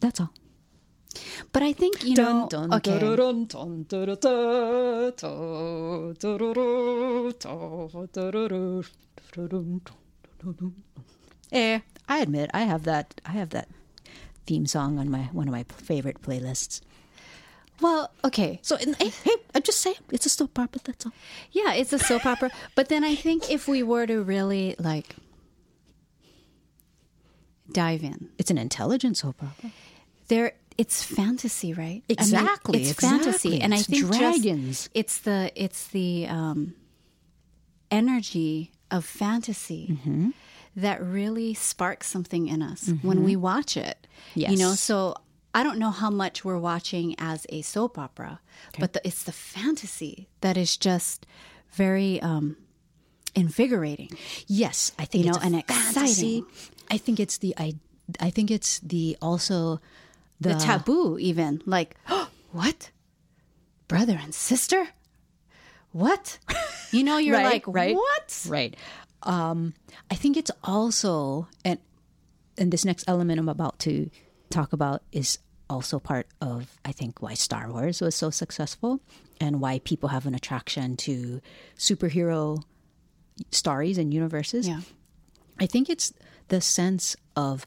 That's 0.00 0.20
all. 0.20 0.32
But 1.52 1.62
I 1.62 1.72
think 1.72 2.02
you 2.02 2.16
know. 2.16 2.48
okay. 2.72 2.98
Eh, 11.52 11.80
I 12.08 12.18
admit 12.18 12.50
I 12.54 12.62
have 12.62 12.82
that. 12.84 13.20
I 13.26 13.32
have 13.32 13.50
that 13.50 13.68
theme 14.46 14.66
song 14.66 14.98
on 14.98 15.10
my 15.10 15.22
one 15.32 15.48
of 15.48 15.52
my 15.52 15.64
favorite 15.64 16.22
playlists. 16.22 16.80
Well, 17.80 18.12
okay. 18.24 18.60
So, 18.62 18.76
and, 18.76 18.94
hey, 18.96 19.08
hey, 19.08 19.34
I'm 19.56 19.62
just 19.62 19.80
saying, 19.80 19.96
it's 20.12 20.24
a 20.24 20.28
soap 20.28 20.56
opera. 20.56 20.80
That's 20.84 21.04
all. 21.04 21.12
Yeah, 21.50 21.72
it's 21.74 21.92
a 21.92 21.98
soap 21.98 22.24
opera. 22.26 22.50
But 22.76 22.88
then 22.88 23.02
I 23.02 23.16
think 23.16 23.50
if 23.50 23.66
we 23.66 23.82
were 23.82 24.06
to 24.06 24.22
really 24.22 24.76
like 24.78 25.16
dive 27.72 28.02
in, 28.04 28.28
It's 28.38 28.50
an 28.50 28.58
intelligent 28.58 29.16
soap 29.16 29.42
opera. 29.42 29.70
there 30.28 30.52
it's 30.78 31.02
fantasy, 31.02 31.74
right? 31.74 32.02
Exactly, 32.08 32.74
I 32.74 32.78
mean, 32.78 32.82
it's 32.82 32.90
exactly. 32.92 33.18
fantasy, 33.24 33.60
and 33.60 33.74
It's 33.74 33.88
I 33.88 33.92
think 33.92 34.06
dragons. 34.12 34.76
Just, 34.78 34.90
it's 34.94 35.18
the 35.18 35.52
it's 35.54 35.86
the 35.88 36.26
um, 36.28 36.74
energy 37.90 38.72
of 38.90 39.04
fantasy 39.04 39.88
Mm-hmm. 39.90 40.30
That 40.76 41.02
really 41.02 41.54
sparks 41.54 42.06
something 42.08 42.48
in 42.48 42.62
us 42.62 42.90
when 43.02 43.24
we 43.24 43.36
watch 43.36 43.76
it. 43.76 44.06
you 44.34 44.56
know. 44.56 44.72
So 44.74 45.14
I 45.54 45.62
don't 45.62 45.78
know 45.78 45.90
how 45.90 46.10
much 46.10 46.44
we're 46.44 46.58
watching 46.58 47.14
as 47.18 47.46
a 47.50 47.60
soap 47.62 47.98
opera, 47.98 48.40
but 48.78 48.92
the, 48.94 49.06
it's 49.06 49.22
the 49.24 49.32
fantasy 49.32 50.28
that 50.40 50.56
is 50.56 50.76
just 50.78 51.26
very 51.72 52.20
um, 52.22 52.56
invigorating. 53.34 54.10
Yes, 54.46 54.92
I 54.98 55.04
think 55.04 55.24
You 55.24 55.30
it's 55.30 55.38
know, 55.40 55.56
and 55.56 55.64
fantasy. 55.66 56.38
exciting. 56.38 56.46
I 56.90 56.98
think 56.98 57.20
it's 57.20 57.38
the 57.38 57.54
I, 57.58 57.74
I 58.20 58.30
think 58.30 58.50
it's 58.50 58.78
the 58.80 59.16
also 59.22 59.80
the, 60.40 60.50
the 60.50 60.54
taboo 60.56 61.18
even 61.18 61.62
like 61.66 61.96
what 62.52 62.90
brother 63.88 64.18
and 64.22 64.34
sister 64.34 64.88
what 65.92 66.38
you 66.90 67.04
know 67.04 67.18
you're 67.18 67.36
Right, 67.38 67.44
like 67.52 67.64
right. 67.66 67.94
what 67.94 68.46
right. 68.48 68.76
Um, 69.24 69.74
I 70.10 70.14
think 70.14 70.36
it's 70.36 70.50
also 70.64 71.48
and 71.64 71.78
and 72.58 72.72
this 72.72 72.84
next 72.84 73.04
element 73.06 73.38
I'm 73.38 73.48
about 73.48 73.78
to 73.80 74.10
talk 74.50 74.72
about 74.72 75.02
is 75.12 75.38
also 75.70 75.98
part 75.98 76.26
of 76.40 76.78
I 76.84 76.92
think 76.92 77.22
why 77.22 77.34
Star 77.34 77.70
Wars 77.70 78.00
was 78.00 78.14
so 78.14 78.30
successful 78.30 79.00
and 79.40 79.60
why 79.60 79.78
people 79.80 80.10
have 80.10 80.26
an 80.26 80.34
attraction 80.34 80.96
to 80.98 81.40
superhero 81.76 82.62
stories 83.50 83.96
and 83.98 84.12
universes. 84.12 84.68
yeah 84.68 84.80
I 85.58 85.66
think 85.66 85.88
it's 85.88 86.12
the 86.48 86.60
sense 86.60 87.16
of 87.36 87.66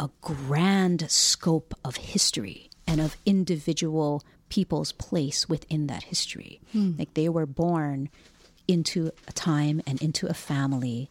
a 0.00 0.10
grand 0.20 1.10
scope 1.10 1.74
of 1.84 1.96
history 1.96 2.70
and 2.86 3.00
of 3.00 3.16
individual 3.26 4.22
people's 4.48 4.92
place 4.92 5.48
within 5.48 5.88
that 5.88 6.04
history. 6.04 6.60
Like 6.72 7.14
they 7.14 7.28
were 7.28 7.46
born 7.46 8.08
into 8.68 9.10
a 9.26 9.32
time 9.32 9.80
and 9.86 10.00
into 10.00 10.28
a 10.28 10.34
family 10.34 11.10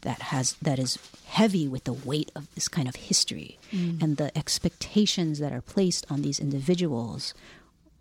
that 0.00 0.22
has 0.22 0.54
that 0.62 0.78
is 0.78 0.98
heavy 1.26 1.68
with 1.68 1.84
the 1.84 1.92
weight 1.92 2.32
of 2.34 2.52
this 2.54 2.66
kind 2.68 2.88
of 2.88 2.96
history 2.96 3.58
mm. 3.70 4.02
and 4.02 4.16
the 4.16 4.36
expectations 4.36 5.38
that 5.38 5.52
are 5.52 5.60
placed 5.60 6.06
on 6.10 6.22
these 6.22 6.40
individuals. 6.40 7.34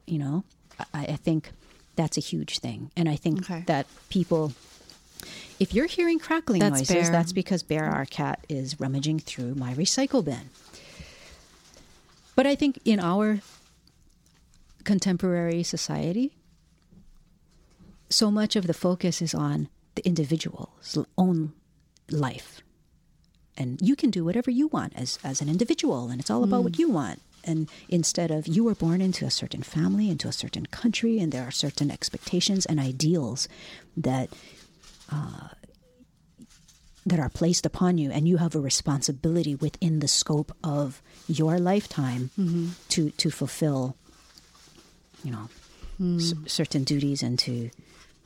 You 0.06 0.20
know, 0.20 0.44
I, 0.94 1.06
I 1.06 1.16
think 1.18 1.52
that's 1.96 2.18
a 2.18 2.22
huge 2.22 2.60
thing, 2.60 2.92
and 2.96 3.10
I 3.10 3.16
think 3.16 3.40
Okay. 3.42 3.64
that 3.68 3.88
people 4.10 4.54
if 5.60 5.74
you're 5.74 5.88
hearing 5.88 6.20
crackling 6.20 6.60
That's 6.60 6.74
noises, 6.74 7.10
Bear. 7.10 7.12
that's 7.12 7.34
because 7.34 7.64
Bear, 7.64 7.86
our 7.86 8.06
cat, 8.06 8.46
is 8.48 8.80
rummaging 8.80 9.20
through 9.20 9.56
my 9.56 9.74
recycle 9.74 10.24
bin. 10.24 10.50
But 12.36 12.46
I 12.46 12.54
think 12.54 12.80
in 12.86 13.00
our 13.00 13.40
contemporary 14.84 15.64
society, 15.64 16.34
so 18.10 18.32
much 18.32 18.56
of 18.56 18.68
the 18.68 18.74
focus 18.74 19.22
is 19.22 19.34
on 19.34 19.70
the 19.96 20.06
individual's 20.06 20.98
own 21.18 21.54
life. 22.10 22.62
And 23.58 23.82
you 23.82 23.96
can 23.96 24.12
do 24.12 24.24
whatever 24.24 24.52
you 24.52 24.68
want 24.68 24.94
as, 24.96 25.18
as 25.24 25.42
an 25.42 25.50
individual, 25.50 26.10
and 26.10 26.22
it's 26.22 26.30
all 26.30 26.44
about 26.44 26.64
what 26.64 26.74
mm. 26.74 26.80
you 26.80 26.90
want. 26.90 27.22
And 27.44 27.70
instead 27.90 28.30
of 28.30 28.48
you 28.48 28.64
were 28.64 28.76
born 28.76 29.02
into 29.02 29.26
a 29.26 29.32
certain 29.32 29.64
family, 29.64 30.10
into 30.10 30.28
a 30.28 30.32
certain 30.34 30.66
country, 30.68 31.20
and 31.20 31.32
there 31.32 31.44
are 31.44 31.52
certain 31.52 31.90
expectations 31.90 32.66
and 32.66 32.80
ideals 32.80 33.48
that 33.96 34.30
uh, 35.12 35.50
that 37.06 37.20
are 37.20 37.30
placed 37.30 37.66
upon 37.66 37.98
you, 37.98 38.12
and 38.12 38.28
you 38.28 38.38
have 38.38 38.54
a 38.54 38.60
responsibility 38.60 39.56
within 39.56 40.00
the 40.00 40.10
scope 40.10 40.52
of 40.62 41.02
your 41.28 41.58
lifetime 41.58 42.30
mm-hmm. 42.38 42.68
to 42.90 43.12
to 43.12 43.32
fulfill, 43.32 43.96
you 45.24 45.32
know, 45.32 45.50
mm. 46.00 46.22
c- 46.22 46.36
certain 46.48 46.84
duties 46.84 47.24
and 47.24 47.40
to 47.40 47.72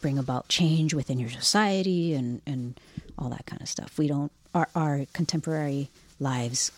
bring 0.01 0.17
about 0.17 0.47
change 0.47 0.93
within 0.93 1.19
your 1.19 1.29
society 1.29 2.13
and 2.13 2.41
and 2.45 2.79
all 3.17 3.29
that 3.29 3.45
kind 3.45 3.61
of 3.61 3.69
stuff. 3.69 3.97
We 3.97 4.07
don't 4.07 4.31
our 4.53 4.67
our 4.75 5.05
contemporary 5.13 5.89
lives 6.19 6.71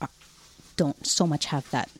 are, 0.00 0.08
don't 0.76 1.06
so 1.06 1.26
much 1.26 1.46
have 1.46 1.70
that 1.70 1.90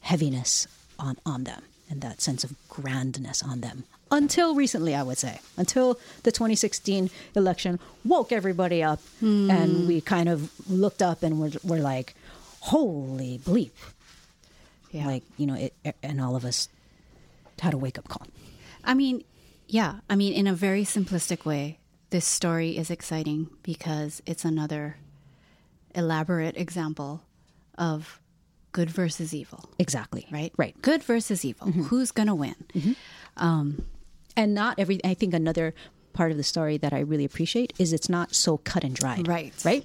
heaviness 0.00 0.66
on 0.98 1.16
on 1.24 1.44
them 1.44 1.62
and 1.88 2.00
that 2.02 2.20
sense 2.20 2.44
of 2.44 2.54
grandness 2.68 3.42
on 3.42 3.60
them. 3.60 3.84
Until 4.12 4.54
recently 4.54 4.94
i 4.94 5.02
would 5.02 5.18
say. 5.18 5.40
Until 5.56 5.98
the 6.22 6.32
2016 6.32 7.10
election 7.34 7.78
woke 8.04 8.32
everybody 8.32 8.82
up 8.82 9.00
hmm. 9.20 9.50
and 9.50 9.88
we 9.88 10.00
kind 10.00 10.28
of 10.28 10.50
looked 10.68 11.02
up 11.02 11.22
and 11.22 11.40
we're, 11.40 11.52
we're 11.62 11.80
like 11.80 12.14
holy 12.60 13.38
bleep. 13.38 13.70
Yeah. 14.90 15.06
Like 15.06 15.22
you 15.36 15.46
know 15.46 15.54
it, 15.54 15.96
and 16.02 16.20
all 16.20 16.36
of 16.36 16.44
us 16.44 16.68
had 17.60 17.74
a 17.74 17.78
wake-up 17.78 18.08
call. 18.08 18.26
I 18.84 18.94
mean 18.94 19.22
yeah 19.72 20.00
i 20.08 20.16
mean 20.16 20.32
in 20.32 20.46
a 20.46 20.54
very 20.54 20.84
simplistic 20.84 21.44
way 21.44 21.78
this 22.10 22.26
story 22.26 22.76
is 22.76 22.90
exciting 22.90 23.48
because 23.62 24.20
it's 24.26 24.44
another 24.44 24.96
elaborate 25.94 26.56
example 26.56 27.22
of 27.78 28.20
good 28.72 28.90
versus 28.90 29.34
evil. 29.34 29.68
Exactly. 29.78 30.26
Right? 30.30 30.52
Right. 30.56 30.80
Good 30.82 31.02
versus 31.02 31.44
evil. 31.44 31.68
Who's 31.68 32.10
gonna 32.12 32.34
win? 32.34 32.54
Um 33.36 33.86
and 34.36 34.54
not 34.54 34.78
every 34.78 35.00
i 35.04 35.14
think 35.14 35.34
another 35.34 35.74
part 36.12 36.30
of 36.30 36.36
the 36.36 36.44
story 36.44 36.76
that 36.76 36.92
i 36.92 37.00
really 37.00 37.24
appreciate 37.24 37.72
is 37.78 37.92
it's 37.92 38.08
not 38.08 38.34
so 38.34 38.58
cut 38.58 38.84
and 38.84 38.94
dried. 38.94 39.26
Right. 39.26 39.52
right 39.64 39.84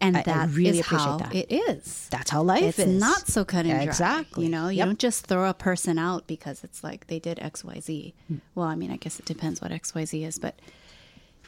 and 0.00 0.16
I- 0.16 0.20
I 0.20 0.22
that 0.24 0.48
is 0.50 0.56
really 0.56 0.80
appreciate 0.80 0.98
how 1.08 1.16
that. 1.18 1.34
it 1.34 1.52
is 1.52 2.08
that's 2.10 2.30
how 2.30 2.42
life 2.42 2.64
it's 2.64 2.78
is 2.78 2.86
It's 2.88 3.00
not 3.00 3.26
so 3.28 3.44
cut 3.44 3.66
and 3.66 3.74
dry. 3.74 3.82
exactly 3.84 4.44
You 4.44 4.50
know, 4.50 4.68
you 4.68 4.78
Yep. 4.78 4.86
don't 4.86 4.98
just 4.98 5.26
throw 5.26 5.48
a 5.48 5.54
person 5.54 5.98
out 5.98 6.26
because 6.26 6.64
it's 6.64 6.82
like 6.82 7.06
they 7.08 7.18
did 7.18 7.38
X, 7.40 7.64
Y, 7.64 7.80
Z. 7.80 8.14
Hmm. 8.28 8.36
Well, 8.54 8.66
I 8.66 8.74
mean, 8.76 8.90
I 8.90 8.96
guess 8.96 9.18
it 9.18 9.26
depends 9.26 9.60
what 9.60 9.72
X, 9.72 9.94
Y, 9.94 10.04
Z 10.04 10.24
is, 10.24 10.38
but 10.38 10.58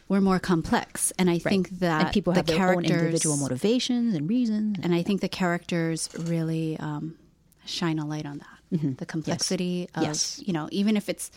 we're 0.08 0.20
more 0.20 0.38
complex, 0.38 1.12
and 1.18 1.30
I 1.30 1.38
think 1.38 1.70
that 1.78 2.02
and 2.04 2.12
people 2.12 2.32
the 2.34 2.40
have 2.40 2.46
their 2.46 2.74
own 2.74 2.84
individual 2.84 3.36
motivations 3.38 4.14
and 4.14 4.28
reasons 4.28 4.76
and 4.82 4.94
I 4.94 5.02
think 5.02 5.20
the 5.22 5.28
characters 5.28 6.08
really 6.18 6.76
um, 6.78 7.14
shine 7.64 7.98
a 7.98 8.06
light 8.06 8.26
on 8.26 8.38
that. 8.38 8.96
The 8.98 9.06
complexity 9.06 9.84
of 9.94 10.02
Mm-hmm. 10.02 10.02
Yes. 10.04 10.42
you 10.46 10.52
know, 10.52 10.68
even 10.72 10.96
if 10.96 11.08
it's 11.08 11.30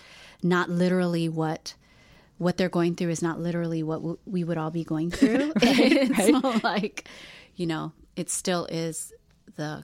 not 0.44 0.70
literally 0.70 1.28
what 1.30 1.74
what 2.38 2.58
they're 2.58 2.70
going 2.70 2.96
through 2.96 3.10
is 3.10 3.22
not 3.22 3.40
literally 3.40 3.84
what 3.84 3.98
w- 3.98 4.18
we 4.26 4.44
would 4.44 4.58
all 4.58 4.72
be 4.72 4.84
going 4.84 5.12
through. 5.20 5.54
it's 5.62 6.28
not 6.30 6.64
like 6.64 7.08
you 7.56 7.66
know, 7.66 7.94
it 8.16 8.30
still 8.30 8.66
is 8.66 9.14
the 9.56 9.84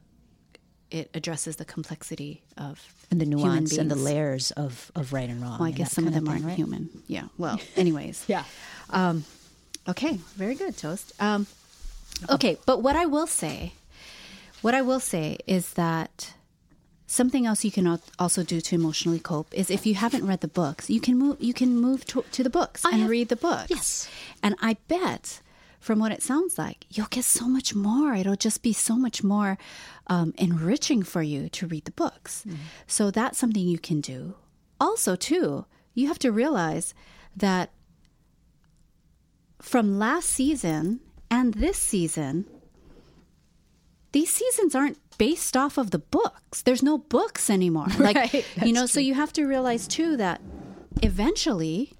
it 0.89 1.09
addresses 1.13 1.55
the 1.55 1.63
complexity 1.65 2.43
of 2.57 2.81
and 3.09 3.21
the 3.21 3.25
nuance 3.25 3.77
and 3.77 3.89
the 3.89 3.95
layers 3.95 4.51
of, 4.51 4.91
of 4.95 5.13
right 5.13 5.29
and 5.29 5.41
wrong. 5.41 5.57
Well, 5.59 5.67
I 5.67 5.71
guess 5.71 5.93
some 5.93 6.05
of 6.07 6.13
them 6.13 6.25
thing, 6.25 6.33
aren't 6.33 6.45
right? 6.45 6.55
human. 6.55 6.89
Yeah. 7.07 7.23
Well, 7.37 7.59
anyways. 7.77 8.25
Yeah. 8.27 8.43
Um, 8.89 9.23
Okay, 9.87 10.19
very 10.35 10.53
good, 10.53 10.77
Toast. 10.77 11.11
Um, 11.19 11.47
Okay, 12.29 12.57
but 12.67 12.83
what 12.83 12.95
I 12.95 13.07
will 13.07 13.25
say, 13.25 13.73
what 14.61 14.75
I 14.75 14.81
will 14.83 14.99
say 14.99 15.37
is 15.47 15.73
that 15.73 16.33
something 17.11 17.45
else 17.45 17.65
you 17.65 17.71
can 17.71 17.99
also 18.17 18.41
do 18.41 18.61
to 18.61 18.75
emotionally 18.75 19.19
cope 19.19 19.53
is 19.53 19.69
if 19.69 19.85
you 19.85 19.95
haven't 19.95 20.25
read 20.25 20.39
the 20.39 20.47
books, 20.47 20.89
you 20.89 21.01
can 21.01 21.17
move 21.17 21.37
you 21.39 21.53
can 21.53 21.79
move 21.79 22.05
to, 22.05 22.23
to 22.31 22.41
the 22.41 22.49
books 22.49 22.85
and 22.85 23.01
have- 23.01 23.09
read 23.09 23.27
the 23.27 23.35
books. 23.35 23.69
Yes. 23.69 24.09
And 24.41 24.55
I 24.61 24.77
bet 24.87 25.41
from 25.79 25.99
what 25.99 26.11
it 26.11 26.23
sounds 26.23 26.57
like, 26.57 26.85
you'll 26.89 27.07
get 27.07 27.25
so 27.25 27.47
much 27.47 27.73
more. 27.75 28.13
It'll 28.13 28.35
just 28.35 28.61
be 28.61 28.71
so 28.71 28.95
much 28.95 29.23
more 29.23 29.57
um, 30.07 30.33
enriching 30.37 31.01
for 31.03 31.23
you 31.23 31.49
to 31.49 31.67
read 31.67 31.85
the 31.85 31.91
books. 31.91 32.45
So 32.87 33.11
that's 33.11 33.39
something 33.39 33.63
you 33.63 33.79
can 33.79 33.99
do. 33.99 34.35
Also, 34.79 35.15
too, 35.15 35.65
you 35.95 36.07
have 36.07 36.19
to 36.19 36.31
realize 36.31 36.93
that 37.35 37.71
from 39.59 39.97
last 39.97 40.29
season 40.29 40.99
and 41.31 41.55
this 41.55 41.77
season, 41.77 42.45
these 44.11 44.29
seasons 44.29 44.75
aren't 44.75 44.99
based 45.21 45.55
off 45.55 45.77
of 45.77 45.91
the 45.91 45.99
books. 45.99 46.63
There's 46.63 46.81
no 46.81 46.97
books 46.97 47.49
anymore. 47.49 47.85
Like, 47.99 48.15
Right, 48.15 48.45
you 48.65 48.73
know, 48.73 48.81
that's 48.81 48.93
so 48.93 48.99
you 48.99 49.13
have 49.13 49.31
to 49.33 49.45
realize 49.45 49.87
too 49.87 50.17
that 50.17 50.41
eventually 51.03 51.93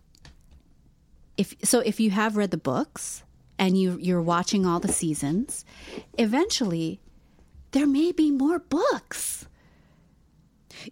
if 1.38 1.54
so 1.64 1.80
if 1.92 2.00
you 2.00 2.10
have 2.10 2.36
read 2.36 2.50
the 2.50 2.58
books 2.74 3.24
and 3.60 3.78
you 3.80 3.98
you're 4.02 4.22
watching 4.36 4.66
all 4.66 4.80
the 4.80 4.92
seasons, 5.02 5.66
eventually 6.18 7.00
there 7.74 7.86
may 7.86 8.12
be 8.12 8.32
more 8.32 8.58
books. 8.58 9.46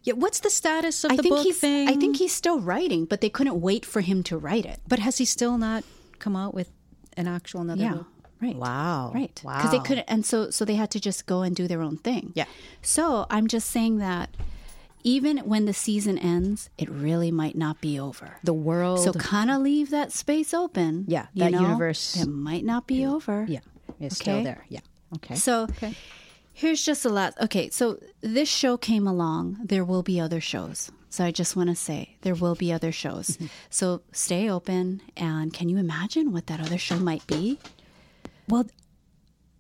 Yeah, 0.03 0.13
what's 0.13 0.39
the 0.41 0.51
status 0.51 1.03
of 1.03 1.11
I 1.11 1.15
the 1.15 1.23
think 1.23 1.35
book 1.35 1.45
he's 1.45 1.59
thing? 1.59 1.89
I 1.89 1.95
think 1.95 2.17
he's 2.17 2.33
still 2.33 2.59
writing, 2.59 3.05
but 3.05 3.21
they 3.21 3.29
couldn't 3.29 3.59
wait 3.59 3.85
for 3.85 4.01
him 4.01 4.21
to 4.29 4.37
write 4.37 4.65
it. 4.65 4.79
But 4.87 4.99
has 4.99 5.17
he 5.17 5.25
still 5.25 5.57
not 5.57 5.83
come 6.19 6.35
out 6.35 6.53
with 6.53 6.69
an 7.17 7.27
actual 7.27 7.61
another 7.61 7.81
Yeah, 7.81 7.93
book? 7.95 8.07
Right. 8.41 8.55
Wow. 8.55 9.11
Right. 9.13 9.41
Wow. 9.43 9.57
Because 9.57 9.71
they 9.71 9.79
couldn't, 9.79 10.05
and 10.07 10.25
so 10.25 10.49
so 10.49 10.65
they 10.65 10.75
had 10.75 10.91
to 10.91 10.99
just 10.99 11.25
go 11.25 11.41
and 11.41 11.55
do 11.55 11.67
their 11.67 11.81
own 11.81 11.97
thing. 11.97 12.31
Yeah. 12.35 12.45
So 12.81 13.25
I'm 13.29 13.47
just 13.47 13.69
saying 13.69 13.97
that 13.99 14.29
even 15.03 15.37
when 15.39 15.65
the 15.65 15.73
season 15.73 16.17
ends, 16.17 16.69
it 16.77 16.89
really 16.89 17.31
might 17.31 17.55
not 17.57 17.79
be 17.81 17.99
over. 17.99 18.37
The 18.43 18.53
world. 18.53 18.99
So 19.03 19.13
kind 19.13 19.49
of 19.49 19.61
leave 19.61 19.89
that 19.91 20.11
space 20.11 20.53
open. 20.53 21.05
Yeah, 21.07 21.27
that 21.35 21.51
know? 21.51 21.61
universe- 21.61 22.17
It 22.17 22.27
might 22.27 22.65
not 22.65 22.85
be 22.87 23.05
over. 23.05 23.45
yeah, 23.47 23.59
it's 23.99 24.17
still 24.17 24.35
Okay. 24.35 24.43
there. 24.43 24.65
Yeah. 24.67 24.81
Okay. 25.15 25.35
So 25.35 25.67
here's 26.53 26.83
just 26.83 27.05
a 27.05 27.09
lot. 27.09 27.33
Okay, 27.41 27.69
so 27.69 27.97
this 28.21 28.49
show 28.49 28.75
came 28.77 29.07
along. 29.07 29.57
There 29.63 29.85
will 29.85 30.03
be 30.03 30.19
other 30.19 30.41
shows. 30.41 30.91
So 31.09 31.23
I 31.25 31.31
just 31.31 31.55
want 31.55 31.69
to 31.69 31.75
say 31.75 32.17
there 32.21 32.35
will 32.35 32.53
be 32.55 32.71
other 32.71 32.91
shows. 32.91 33.29
Mm-hmm. 33.37 33.45
So 33.71 34.01
stay 34.11 34.47
open. 34.49 35.01
And 35.17 35.51
can 35.53 35.67
you 35.69 35.77
imagine 35.77 36.31
what 36.31 36.45
that 36.47 36.59
other 36.59 36.77
show 36.77 36.99
might 36.99 37.25
be? 37.25 37.57
Well, 38.49 38.65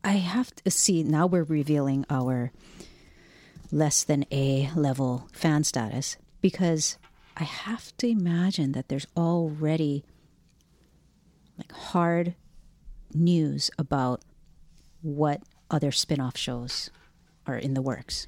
I 0.03 0.13
have 0.13 0.53
to 0.55 0.71
see 0.71 1.03
now 1.03 1.27
we're 1.27 1.43
revealing 1.43 2.05
our 2.09 2.51
less 3.71 4.03
than 4.03 4.25
A 4.31 4.71
level 4.75 5.29
fan 5.31 5.63
status 5.63 6.17
because 6.41 6.97
I 7.37 7.43
have 7.43 7.95
to 7.97 8.07
imagine 8.07 8.71
that 8.71 8.89
there's 8.89 9.05
already 9.15 10.03
like 11.55 11.71
hard 11.71 12.33
news 13.13 13.69
about 13.77 14.23
what 15.03 15.43
other 15.69 15.91
spin-off 15.91 16.35
shows 16.35 16.89
are 17.45 17.57
in 17.57 17.75
the 17.75 17.83
works. 17.83 18.25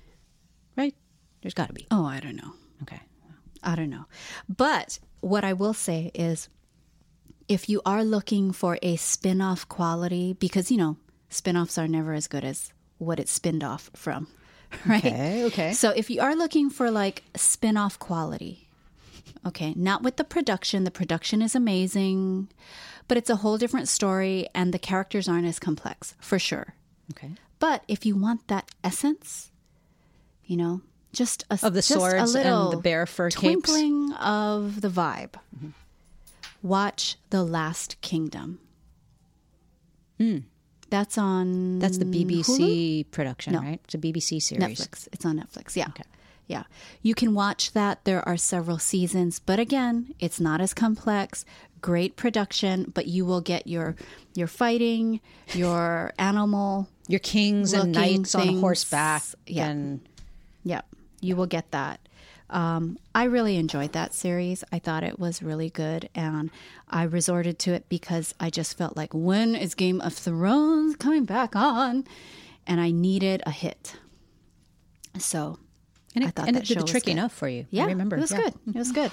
Right? 0.77 0.93
There's 1.41 1.55
got 1.55 1.69
to 1.69 1.73
be. 1.73 1.87
Oh, 1.89 2.05
I 2.05 2.19
don't 2.19 2.35
know. 2.35 2.53
Okay. 2.83 3.01
I 3.63 3.75
don't 3.75 3.89
know. 3.89 4.05
But 4.47 4.99
what 5.21 5.43
I 5.43 5.53
will 5.53 5.73
say 5.73 6.11
is 6.13 6.49
if 7.51 7.67
you 7.69 7.81
are 7.85 8.03
looking 8.03 8.51
for 8.53 8.77
a 8.81 8.95
spin 8.95 9.41
off 9.41 9.67
quality, 9.67 10.33
because, 10.33 10.71
you 10.71 10.77
know, 10.77 10.97
spin 11.29 11.57
offs 11.57 11.77
are 11.77 11.87
never 11.87 12.13
as 12.13 12.27
good 12.27 12.43
as 12.45 12.71
what 12.97 13.19
it's 13.19 13.31
spinned 13.31 13.63
off 13.63 13.89
from, 13.93 14.27
right? 14.85 15.05
Okay, 15.05 15.43
okay. 15.45 15.73
So 15.73 15.89
if 15.91 16.09
you 16.09 16.21
are 16.21 16.35
looking 16.35 16.69
for 16.69 16.89
like 16.89 17.23
spin 17.35 17.75
off 17.77 17.99
quality, 17.99 18.69
okay, 19.45 19.73
not 19.75 20.01
with 20.01 20.15
the 20.17 20.23
production, 20.23 20.83
the 20.85 20.91
production 20.91 21.41
is 21.41 21.55
amazing, 21.55 22.47
but 23.07 23.17
it's 23.17 23.29
a 23.29 23.37
whole 23.37 23.57
different 23.57 23.87
story 23.89 24.47
and 24.55 24.73
the 24.73 24.79
characters 24.79 25.27
aren't 25.27 25.47
as 25.47 25.59
complex, 25.59 26.15
for 26.21 26.39
sure. 26.39 26.75
Okay. 27.11 27.31
But 27.59 27.83
if 27.87 28.05
you 28.05 28.15
want 28.15 28.47
that 28.47 28.69
essence, 28.83 29.51
you 30.45 30.55
know, 30.57 30.81
just 31.11 31.43
a, 31.49 31.55
Of 31.55 31.73
the 31.73 31.79
just 31.81 31.91
a 31.91 31.93
swords 31.95 32.35
and 32.35 32.71
the 32.71 32.77
bear 32.77 33.05
fur 33.05 33.29
capes. 33.29 33.69
of 34.19 34.79
the 34.81 34.87
vibe. 34.89 35.33
Mm-hmm. 35.55 35.69
Watch 36.61 37.17
The 37.29 37.43
Last 37.43 37.99
Kingdom. 38.01 38.59
Hmm. 40.17 40.39
That's 40.89 41.17
on 41.17 41.79
That's 41.79 41.97
the 41.97 42.05
BBC 42.05 43.09
production, 43.11 43.53
No. 43.53 43.59
right? 43.61 43.79
It's 43.85 43.93
a 43.93 43.97
BBC 43.97 44.41
series. 44.41 44.63
Netflix. 44.81 45.07
It's 45.13 45.25
on 45.25 45.39
Netflix. 45.39 45.75
Yeah. 45.75 45.87
Yeah. 46.47 46.63
You 47.01 47.15
can 47.15 47.33
watch 47.33 47.71
that. 47.71 48.03
There 48.03 48.27
are 48.27 48.35
several 48.35 48.77
seasons, 48.77 49.39
but 49.39 49.57
again, 49.57 50.13
it's 50.19 50.39
not 50.41 50.59
as 50.59 50.73
complex. 50.73 51.45
Great 51.79 52.17
production, 52.17 52.91
but 52.93 53.07
you 53.07 53.25
will 53.25 53.39
get 53.41 53.67
your 53.67 53.95
your 54.35 54.47
fighting, 54.47 55.21
your 55.53 56.11
animal. 56.19 56.89
Your 57.07 57.19
kings 57.21 57.71
and 57.73 57.93
knights 57.93 58.35
on 58.35 58.59
horseback. 58.59 59.23
Yeah. 59.47 59.69
And 59.69 60.01
Yeah, 60.63 60.81
you 61.21 61.37
will 61.37 61.47
get 61.47 61.71
that. 61.71 62.00
Um, 62.51 62.97
I 63.15 63.23
really 63.23 63.55
enjoyed 63.57 63.93
that 63.93 64.13
series. 64.13 64.63
I 64.71 64.79
thought 64.79 65.03
it 65.03 65.17
was 65.19 65.41
really 65.41 65.69
good, 65.69 66.09
and 66.13 66.51
I 66.89 67.03
resorted 67.03 67.57
to 67.59 67.73
it 67.73 67.87
because 67.89 68.35
I 68.39 68.49
just 68.49 68.77
felt 68.77 68.95
like, 68.97 69.13
when 69.13 69.55
is 69.55 69.73
Game 69.73 70.01
of 70.01 70.13
Thrones 70.13 70.95
coming 70.97 71.25
back 71.25 71.55
on? 71.55 72.05
And 72.67 72.79
I 72.81 72.91
needed 72.91 73.41
a 73.45 73.51
hit. 73.51 73.95
So 75.17 75.57
and 76.15 76.23
it, 76.23 76.27
I 76.27 76.31
thought 76.31 76.47
and 76.47 76.55
that 76.57 76.69
it 76.69 76.77
did 76.77 76.87
trick 76.87 77.07
enough 77.07 77.33
for 77.33 77.47
you. 77.47 77.65
Yeah, 77.69 77.83
I 77.83 77.87
remember. 77.87 78.17
it 78.17 78.21
was 78.21 78.31
Yeah. 78.31 78.37
good. 78.41 78.53
It 78.67 78.75
was 78.77 78.91
good. 78.91 79.11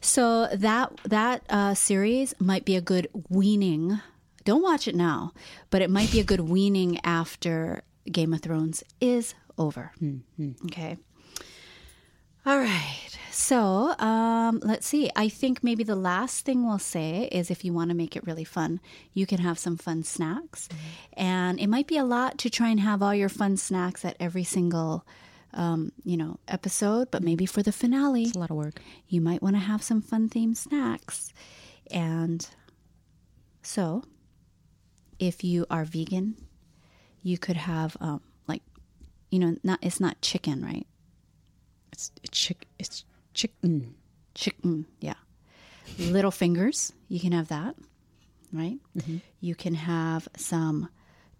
So 0.00 0.46
that 0.52 0.92
that 1.04 1.42
uh, 1.48 1.74
series 1.74 2.34
might 2.38 2.64
be 2.64 2.76
a 2.76 2.80
good 2.80 3.08
weaning. 3.28 4.00
Don't 4.44 4.62
watch 4.62 4.86
it 4.86 4.94
now, 4.94 5.32
but 5.70 5.82
it 5.82 5.90
might 5.90 6.12
be 6.12 6.20
a 6.20 6.24
good 6.24 6.40
weaning 6.40 7.00
after 7.04 7.82
Game 8.10 8.32
of 8.34 8.40
Thrones 8.42 8.82
is 9.00 9.34
over. 9.58 9.92
Okay. 10.66 10.96
All 12.46 12.58
right. 12.58 13.18
So 13.32 13.98
um, 13.98 14.60
let's 14.62 14.86
see. 14.86 15.10
I 15.16 15.28
think 15.28 15.64
maybe 15.64 15.82
the 15.82 15.96
last 15.96 16.44
thing 16.44 16.64
we'll 16.66 16.78
say 16.78 17.28
is 17.32 17.50
if 17.50 17.64
you 17.64 17.72
want 17.72 17.90
to 17.90 17.96
make 17.96 18.14
it 18.16 18.26
really 18.26 18.44
fun, 18.44 18.80
you 19.12 19.26
can 19.26 19.38
have 19.38 19.58
some 19.58 19.76
fun 19.76 20.04
snacks. 20.04 20.68
And 21.14 21.58
it 21.58 21.66
might 21.66 21.86
be 21.88 21.98
a 21.98 22.04
lot 22.04 22.38
to 22.38 22.50
try 22.50 22.68
and 22.68 22.80
have 22.80 23.02
all 23.02 23.14
your 23.14 23.28
fun 23.28 23.56
snacks 23.56 24.04
at 24.04 24.16
every 24.20 24.44
single, 24.44 25.04
um, 25.52 25.90
you 26.04 26.16
know, 26.16 26.38
episode, 26.46 27.10
but 27.10 27.22
maybe 27.22 27.46
for 27.46 27.62
the 27.62 27.72
finale, 27.72 28.22
It's 28.24 28.36
a 28.36 28.38
lot 28.38 28.50
of 28.50 28.56
work. 28.56 28.80
you 29.08 29.20
might 29.20 29.42
want 29.42 29.56
to 29.56 29.60
have 29.60 29.82
some 29.82 30.00
fun 30.00 30.28
themed 30.28 30.56
snacks. 30.56 31.32
And 31.90 32.48
so, 33.62 34.04
if 35.18 35.42
you 35.42 35.66
are 35.68 35.84
vegan, 35.84 36.36
you 37.22 37.38
could 37.38 37.56
have 37.56 37.96
um, 38.00 38.22
like, 38.46 38.62
you 39.30 39.38
know, 39.40 39.56
not 39.62 39.80
it's 39.82 40.00
not 40.00 40.20
chicken, 40.22 40.64
right? 40.64 40.86
It's 41.96 42.12
it's 42.22 42.38
chick. 42.38 42.66
It's 42.78 43.04
chicken. 43.32 43.94
Chicken, 44.34 44.84
yeah. 45.00 45.14
Little 45.98 46.30
fingers, 46.30 46.92
you 47.08 47.18
can 47.18 47.32
have 47.32 47.48
that, 47.48 47.74
right? 48.52 48.76
Mm-hmm. 48.98 49.16
You 49.40 49.54
can 49.54 49.72
have 49.72 50.28
some 50.36 50.90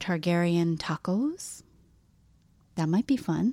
Targaryen 0.00 0.78
tacos. 0.78 1.62
That 2.76 2.88
might 2.88 3.06
be 3.06 3.18
fun. 3.18 3.52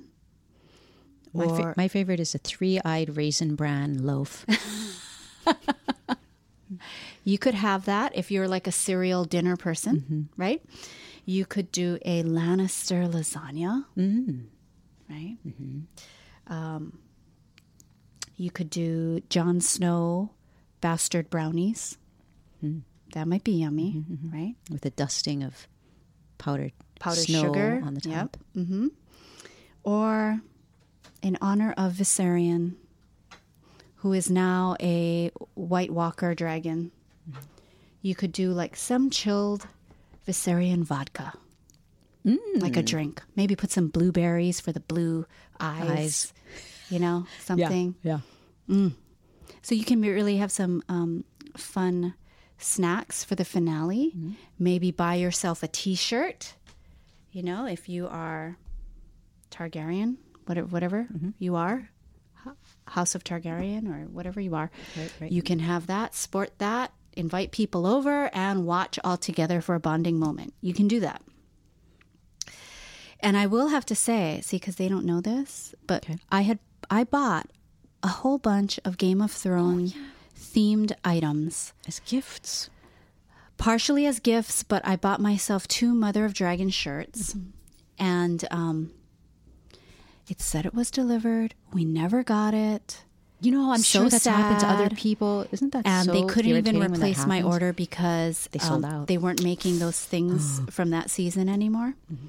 My, 1.34 1.46
fa- 1.46 1.74
my 1.76 1.88
favorite 1.88 2.20
is 2.20 2.34
a 2.34 2.38
three-eyed 2.38 3.16
raisin 3.16 3.54
bran 3.54 4.06
loaf. 4.06 4.46
You 7.24 7.38
could 7.38 7.54
have 7.54 7.86
that 7.86 8.14
if 8.14 8.30
you're 8.30 8.48
like 8.48 8.66
a 8.66 8.72
cereal 8.72 9.24
dinner 9.24 9.56
person, 9.56 9.96
mm-hmm. 10.00 10.22
right? 10.36 10.62
You 11.24 11.46
could 11.46 11.72
do 11.72 11.98
a 12.04 12.22
Lannister 12.22 13.10
lasagna, 13.10 13.86
mm-hmm. 13.96 14.40
right? 15.08 15.36
Um, 16.46 16.98
you 18.36 18.50
could 18.50 18.70
do 18.70 19.20
Jon 19.30 19.60
Snow 19.60 20.30
bastard 20.80 21.30
brownies. 21.30 21.96
Hmm. 22.60 22.80
That 23.14 23.28
might 23.28 23.44
be 23.44 23.52
yummy, 23.52 23.92
mm-hmm, 23.92 24.14
mm-hmm. 24.14 24.34
right? 24.34 24.54
with 24.70 24.84
a 24.84 24.90
dusting 24.90 25.42
of 25.44 25.68
powdered 26.38 26.72
Powdered 26.98 27.20
snow 27.26 27.42
sugar 27.42 27.80
on 27.84 27.94
the 27.94 28.08
Yep. 28.08 28.18
top. 28.32 28.36
Mm-hmm. 28.56 28.88
Or 29.84 30.40
in 31.22 31.38
honor 31.40 31.72
of 31.76 31.92
Viserion, 31.92 32.74
who 33.96 34.12
is 34.12 34.30
now 34.30 34.76
a 34.80 35.30
White 35.54 35.90
Walker 35.90 36.34
dragon, 36.34 36.90
you 38.02 38.14
could 38.14 38.32
do 38.32 38.50
like 38.52 38.76
some 38.76 39.10
chilled 39.10 39.66
Viserion 40.26 40.82
vodka. 40.82 41.34
Mm, 42.26 42.38
like 42.62 42.76
a 42.76 42.82
mm. 42.82 42.86
drink. 42.86 43.22
Maybe 43.36 43.54
put 43.54 43.70
some 43.70 43.88
blueberries 43.88 44.60
for 44.60 44.72
the 44.72 44.80
blue 44.80 45.26
eyes. 45.60 45.90
Eyes. 45.90 46.32
You 46.90 46.98
know, 46.98 47.26
something. 47.40 47.94
Yeah. 48.02 48.20
Yeah. 48.66 48.88
So 49.62 49.74
you 49.74 49.84
can 49.84 50.00
really 50.00 50.36
have 50.38 50.52
some 50.52 50.82
um, 50.88 51.24
fun 51.56 52.14
snacks 52.58 53.24
for 53.24 53.34
the 53.34 53.44
finale. 53.44 54.12
Mm-hmm. 54.16 54.32
Maybe 54.58 54.90
buy 54.90 55.14
yourself 55.14 55.62
a 55.62 55.68
T-shirt. 55.68 56.54
You 57.30 57.42
know, 57.42 57.66
if 57.66 57.88
you 57.88 58.06
are 58.06 58.56
Targaryen, 59.50 60.16
whatever, 60.46 60.66
whatever 60.68 61.08
you 61.38 61.56
are, 61.56 61.90
House 62.86 63.14
of 63.14 63.24
Targaryen 63.24 63.88
or 63.88 64.06
whatever 64.06 64.40
you 64.40 64.54
are, 64.54 64.70
Right, 64.96 65.12
right. 65.20 65.32
you 65.32 65.42
can 65.42 65.58
have 65.58 65.86
that, 65.86 66.14
sport 66.14 66.58
that, 66.58 66.92
invite 67.14 67.50
people 67.50 67.86
over, 67.86 68.30
and 68.34 68.66
watch 68.66 68.98
all 69.02 69.16
together 69.16 69.60
for 69.60 69.74
a 69.74 69.80
bonding 69.80 70.18
moment. 70.18 70.52
You 70.60 70.74
can 70.74 70.88
do 70.88 71.00
that. 71.00 71.22
And 73.24 73.36
I 73.36 73.46
will 73.46 73.68
have 73.68 73.86
to 73.86 73.94
say, 73.94 74.40
see, 74.44 74.58
because 74.58 74.76
they 74.76 74.86
don't 74.88 75.04
know 75.06 75.20
this, 75.20 75.74
but 75.86 76.04
Okay. 76.04 76.18
I 76.30 76.42
had 76.42 76.58
I 76.90 77.04
bought 77.04 77.48
a 78.02 78.08
whole 78.08 78.36
bunch 78.38 78.78
of 78.84 78.98
Game 78.98 79.20
of 79.22 79.32
Thrones 79.32 79.94
themed 80.38 80.92
items, 81.04 81.72
As 81.88 82.00
gifts. 82.00 82.68
partially 83.56 84.04
as 84.06 84.20
gifts, 84.20 84.62
but 84.62 84.86
I 84.86 84.96
bought 84.96 85.20
myself 85.20 85.66
two 85.66 85.94
Mother 85.94 86.24
of 86.26 86.34
Dragon 86.34 86.68
shirts, 86.70 87.34
and 87.98 88.44
um, 88.50 88.90
it 90.28 90.40
said 90.42 90.66
it 90.66 90.74
was 90.74 90.90
delivered. 90.90 91.54
We 91.72 91.84
never 91.84 92.22
got 92.22 92.52
it. 92.52 93.04
You 93.40 93.50
know, 93.52 93.72
I'm 93.72 93.78
So 93.78 94.00
sure 94.00 94.08
that's 94.10 94.26
happened 94.26 94.60
to 94.60 94.66
other 94.68 94.90
people. 94.90 95.46
Isn't 95.50 95.72
that 95.72 95.86
and 95.86 96.06
so 96.06 96.12
they 96.12 96.22
couldn't 96.22 96.50
even 96.50 96.64
irritating 96.76 96.80
when 96.80 96.92
that 96.92 96.98
replace 96.98 97.26
my 97.26 97.42
order 97.42 97.72
because 97.72 98.48
They 98.52 98.58
sold 98.58 98.84
um, 98.84 98.90
out. 98.92 99.06
They 99.06 99.18
weren't 99.18 99.42
making 99.42 99.78
those 99.80 100.00
things 100.00 100.60
from 100.70 100.90
that 100.90 101.10
season 101.10 101.48
anymore. 101.48 101.94
Mm-hmm. 102.12 102.26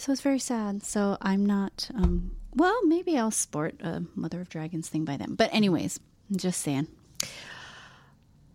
So 0.00 0.12
it's 0.12 0.22
very 0.22 0.38
sad. 0.38 0.82
So 0.82 1.18
I'm 1.20 1.44
not. 1.44 1.90
Um, 1.94 2.32
well, 2.54 2.78
maybe 2.86 3.18
I'll 3.18 3.30
sport 3.30 3.74
a 3.80 4.02
Mother 4.14 4.40
of 4.40 4.48
Dragons 4.48 4.88
thing 4.88 5.04
by 5.04 5.18
then. 5.18 5.34
But 5.34 5.52
anyways, 5.52 6.00
I'm 6.30 6.38
just 6.38 6.62
saying. 6.62 6.88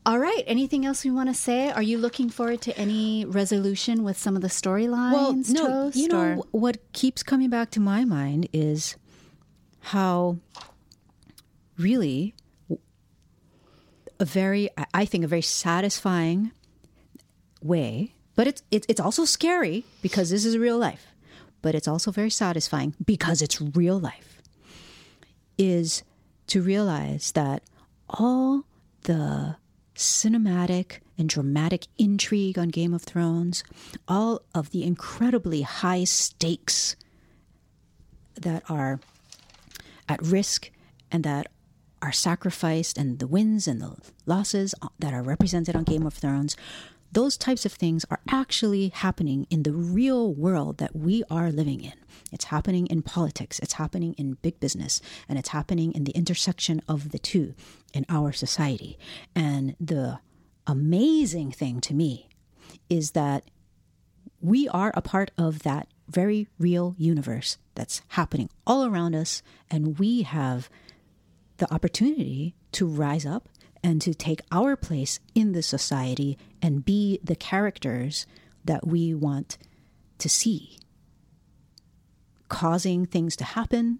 All 0.08 0.18
right. 0.18 0.44
Anything 0.48 0.86
else 0.88 1.04
we 1.04 1.12
want 1.12 1.30
to 1.30 1.36
say? 1.36 1.70
Are 1.70 1.84
you 1.84 2.00
looking 2.00 2.30
forward 2.32 2.62
to 2.62 2.76
any 2.78 3.26
resolution 3.26 4.04
with 4.04 4.18
some 4.18 4.36
of 4.36 4.42
the 4.42 4.48
storylines? 4.48 5.14
Well, 5.14 5.34
no, 5.50 5.68
Toast, 5.68 5.98
you 5.98 6.08
know 6.08 6.38
or- 6.38 6.60
what 6.60 6.78
keeps 6.94 7.22
coming 7.22 7.52
back 7.52 7.70
to 7.72 7.80
my 7.80 8.06
mind 8.06 8.50
is 8.52 8.96
how 9.82 10.38
really 11.78 12.34
a 14.20 14.26
very, 14.26 14.70
I- 14.78 14.86
I 14.96 15.06
think, 15.06 15.24
a 15.24 15.28
very 15.28 15.42
satisfying 15.44 16.52
way, 17.62 18.16
but 18.36 18.48
it's 18.48 18.64
it's 18.72 18.86
it's 18.90 19.00
also 19.00 19.26
scary 19.26 19.86
because 20.02 20.30
this 20.30 20.46
is 20.46 20.58
real 20.58 20.78
life, 20.78 21.08
but 21.66 21.74
it's 21.74 21.88
also 21.88 22.12
very 22.12 22.30
satisfying 22.30 22.94
because 23.04 23.42
it's 23.42 23.60
real 23.60 24.00
life. 24.00 24.40
Is 25.58 26.04
to 26.46 26.62
realize 26.62 27.32
that 27.32 27.64
all 28.08 28.66
the 29.06 29.56
cinematic 29.96 31.00
and 31.18 31.28
dramatic 31.28 31.88
intrigue 31.98 32.60
on 32.60 32.68
Game 32.70 32.94
of 32.94 33.02
Thrones, 33.02 33.64
all 34.08 34.44
of 34.54 34.70
the 34.70 34.84
incredibly 34.84 35.64
high 35.64 36.04
stakes 36.04 36.96
that 38.40 38.62
are 38.70 39.00
at 40.08 40.22
risk 40.22 40.70
and 41.12 41.24
that 41.24 41.48
are 42.00 42.12
sacrificed, 42.12 42.96
and 42.96 43.18
the 43.18 43.26
wins 43.26 43.68
and 43.68 43.82
the 43.82 43.96
losses 44.28 44.76
that 45.00 45.16
are 45.16 45.24
represented 45.24 45.76
on 45.76 45.84
Game 45.84 46.06
of 46.06 46.14
Thrones, 46.14 46.56
those 47.12 47.38
types 47.38 47.66
of 47.66 47.72
things 47.72 48.06
are 48.10 48.20
actually 48.30 48.90
happening 48.90 49.48
in 49.50 49.64
the 49.64 49.72
real 49.72 50.34
world 50.34 50.78
that 50.80 50.96
we 50.96 51.24
are 51.30 51.52
living 51.52 51.82
in. 51.82 51.94
It's 52.32 52.46
happening 52.46 52.88
in 52.88 53.02
politics, 53.02 53.60
it's 53.60 53.74
happening 53.74 54.14
in 54.18 54.38
big 54.42 54.60
business, 54.60 55.02
and 55.30 55.40
it's 55.40 55.50
happening 55.50 55.94
in 55.94 56.04
the 56.04 56.12
intersection 56.12 56.82
of 56.88 57.12
the 57.12 57.20
two 57.20 57.54
in 57.94 58.06
our 58.10 58.32
society. 58.32 58.98
And 59.36 59.76
the 59.80 60.20
amazing 60.68 61.52
thing 61.52 61.80
to 61.82 61.94
me 61.94 62.28
is 62.90 63.12
that 63.12 63.44
we 64.42 64.68
are 64.68 64.92
a 64.96 65.02
part 65.02 65.32
of 65.38 65.60
that 65.60 65.88
very 66.10 66.48
real 66.60 66.96
universe 66.98 67.58
that's 67.74 68.02
happening 68.10 68.50
all 68.68 68.86
around 68.86 69.16
us, 69.16 69.42
and 69.72 69.98
we 69.98 70.24
have 70.24 70.70
the 71.58 71.74
opportunity 71.74 72.56
to 72.74 72.86
rise 72.86 73.26
up 73.26 73.48
and 73.86 74.02
to 74.02 74.16
take 74.16 74.42
our 74.52 74.76
place 74.76 75.20
in 75.36 75.52
the 75.52 75.62
society 75.62 76.40
and 76.60 76.84
be 76.84 77.20
the 77.24 77.36
characters 77.36 78.26
that 78.66 78.88
we 78.88 79.14
want 79.14 79.60
to 80.18 80.28
see, 80.28 80.80
causing 82.50 83.06
things 83.06 83.36
to 83.36 83.44
happen 83.44 84.00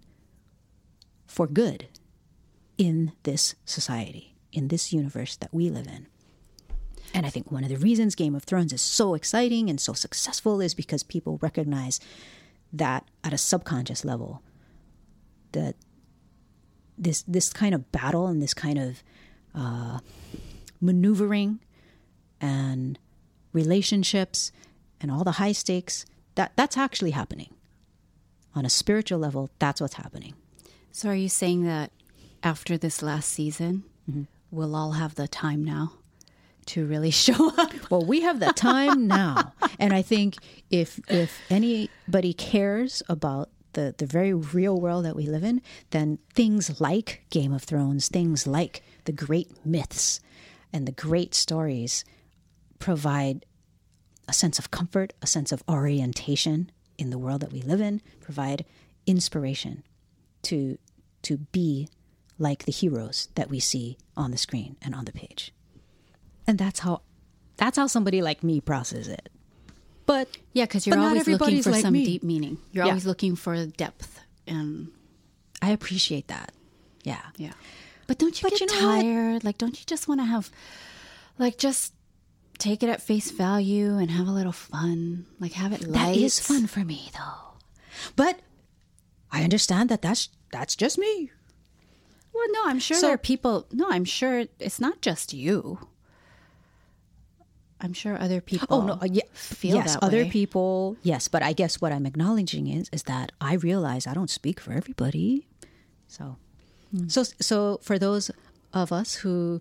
for 1.24 1.46
good 1.46 1.86
in 2.76 3.12
this 3.22 3.54
society, 3.64 4.34
in 4.52 4.66
this 4.66 4.92
universe 4.92 5.36
that 5.36 5.54
we 5.54 5.70
live 5.70 5.86
in. 5.86 6.08
And 7.14 7.24
I 7.24 7.30
think 7.30 7.52
one 7.52 7.62
of 7.62 7.70
the 7.70 7.76
reasons 7.76 8.16
Game 8.16 8.34
of 8.34 8.42
Thrones 8.42 8.72
is 8.72 8.82
so 8.82 9.14
exciting 9.14 9.70
and 9.70 9.80
so 9.80 9.92
successful 9.92 10.60
is 10.60 10.74
because 10.74 11.04
people 11.04 11.38
recognize 11.40 12.00
that 12.72 13.04
at 13.22 13.32
a 13.32 13.38
subconscious 13.38 14.04
level, 14.04 14.42
that 15.52 15.76
this 16.98 17.22
this 17.22 17.52
kind 17.52 17.72
of 17.72 17.92
battle 17.92 18.26
and 18.26 18.42
this 18.42 18.54
kind 18.54 18.80
of 18.80 19.04
uh, 19.56 19.98
maneuvering 20.80 21.58
and 22.40 22.98
relationships 23.52 24.52
and 25.00 25.10
all 25.10 25.24
the 25.24 25.32
high 25.32 25.52
stakes 25.52 26.04
that 26.34 26.52
that's 26.56 26.76
actually 26.76 27.12
happening 27.12 27.52
on 28.54 28.64
a 28.66 28.70
spiritual 28.70 29.18
level. 29.18 29.50
That's 29.58 29.80
what's 29.80 29.94
happening. 29.94 30.34
So 30.92 31.08
are 31.10 31.14
you 31.14 31.28
saying 31.28 31.64
that 31.64 31.90
after 32.42 32.76
this 32.78 33.02
last 33.02 33.30
season, 33.30 33.84
Mm-hmm. 34.08 34.22
we'll 34.52 34.76
all 34.76 34.92
have 34.92 35.16
the 35.16 35.26
time 35.26 35.64
now 35.64 35.94
to 36.66 36.86
really 36.86 37.10
show 37.26 37.50
up? 37.58 37.72
Well, 37.90 38.04
we 38.04 38.20
have 38.20 38.38
the 38.38 38.52
time 38.52 39.08
now, 39.08 39.52
and 39.80 39.92
I 39.92 40.00
think 40.02 40.36
if 40.70 41.00
if 41.08 41.40
anybody 41.50 42.32
cares 42.32 43.02
about 43.08 43.48
the 43.72 43.94
the 43.98 44.06
very 44.06 44.32
real 44.32 44.80
world 44.80 45.04
that 45.06 45.16
we 45.16 45.26
live 45.26 45.42
in, 45.42 45.60
then 45.90 46.18
things 46.34 46.80
like 46.80 47.24
Game 47.30 47.52
of 47.52 47.64
Thrones, 47.64 48.08
things 48.08 48.46
like 48.46 48.82
the 49.06 49.12
great 49.12 49.64
myths 49.64 50.20
and 50.72 50.86
the 50.86 50.92
great 50.92 51.34
stories 51.34 52.04
provide 52.78 53.44
a 54.28 54.32
sense 54.32 54.58
of 54.58 54.70
comfort, 54.70 55.12
a 55.22 55.26
sense 55.26 55.52
of 55.52 55.62
orientation 55.68 56.70
in 56.98 57.10
the 57.10 57.18
world 57.18 57.40
that 57.40 57.52
we 57.52 57.62
live 57.62 57.80
in, 57.80 58.00
provide 58.20 58.64
inspiration 59.06 59.82
to 60.42 60.78
to 61.22 61.38
be 61.52 61.88
like 62.38 62.64
the 62.66 62.72
heroes 62.72 63.28
that 63.34 63.48
we 63.48 63.58
see 63.58 63.96
on 64.16 64.30
the 64.30 64.36
screen 64.36 64.76
and 64.82 64.94
on 64.94 65.04
the 65.06 65.12
page. 65.12 65.52
And 66.46 66.58
that's 66.58 66.80
how 66.80 67.02
that's 67.56 67.78
how 67.78 67.86
somebody 67.86 68.20
like 68.20 68.42
me 68.44 68.60
processes 68.60 69.08
it. 69.08 69.28
But 70.04 70.28
Yeah, 70.52 70.64
because 70.66 70.86
you're 70.86 70.98
always 70.98 71.26
looking 71.26 71.62
for 71.62 71.70
like 71.70 71.82
some 71.82 71.94
me. 71.94 72.04
deep 72.04 72.22
meaning. 72.22 72.58
You're 72.72 72.84
Yeah. 72.84 72.90
always 72.90 73.06
looking 73.06 73.34
for 73.36 73.64
depth 73.66 74.20
and 74.46 74.88
I 75.62 75.70
appreciate 75.70 76.28
that. 76.28 76.52
Yeah. 77.02 77.22
yeah. 77.36 77.52
But 78.06 78.18
don't 78.18 78.40
you 78.40 78.48
But 78.48 78.58
get 78.58 78.60
you 78.60 78.66
know 78.80 78.86
what? 78.88 79.02
tired? 79.02 79.44
Like, 79.44 79.58
don't 79.58 79.78
you 79.78 79.84
just 79.86 80.06
want 80.08 80.20
to 80.20 80.24
have, 80.24 80.50
like, 81.38 81.58
just 81.58 81.92
take 82.58 82.82
it 82.82 82.88
at 82.88 83.02
face 83.02 83.30
value 83.30 83.98
and 83.98 84.10
have 84.10 84.28
a 84.28 84.30
little 84.32 84.52
fun? 84.52 85.26
Like, 85.40 85.52
have 85.52 85.72
it 85.72 85.82
light. 85.86 86.14
That 86.14 86.16
is 86.16 86.38
fun 86.40 86.66
for 86.68 86.80
me 86.84 87.10
though. 87.12 87.54
But 88.14 88.40
I 89.32 89.42
understand 89.42 89.88
that 89.90 90.02
that's 90.02 90.28
that's 90.52 90.76
just 90.76 90.98
me. 90.98 91.30
Well, 92.32 92.44
no, 92.52 92.66
I'm 92.66 92.78
sure 92.78 92.96
So- 92.98 93.06
there 93.06 93.14
are 93.14 93.18
people. 93.18 93.66
No, 93.72 93.88
I'm 93.90 94.04
sure 94.04 94.44
it's 94.60 94.78
not 94.80 95.00
just 95.02 95.32
you. 95.32 95.88
I'm 97.80 97.92
sure 97.92 98.20
other 98.20 98.40
people. 98.40 98.66
Oh 98.70 98.82
no, 98.86 98.94
uh, 98.94 99.04
yeah, 99.10 99.24
feel 99.34 99.76
yes, 99.76 99.94
that 99.94 100.02
other 100.02 100.22
way. 100.24 100.30
people, 100.30 100.96
yes, 101.02 101.28
but 101.28 101.42
I 101.42 101.52
guess 101.52 101.78
what 101.80 101.92
I'm 101.92 102.06
acknowledging 102.06 102.68
is 102.68 102.88
is 102.90 103.02
that 103.04 103.32
I 103.40 103.54
realize 103.54 104.06
I 104.06 104.14
don't 104.14 104.30
speak 104.30 104.60
for 104.60 104.72
everybody. 104.72 105.46
So, 106.08 106.36
so 107.08 107.22
so 107.40 107.78
for 107.82 107.98
those 107.98 108.30
of 108.72 108.92
us 108.92 109.14
who 109.16 109.60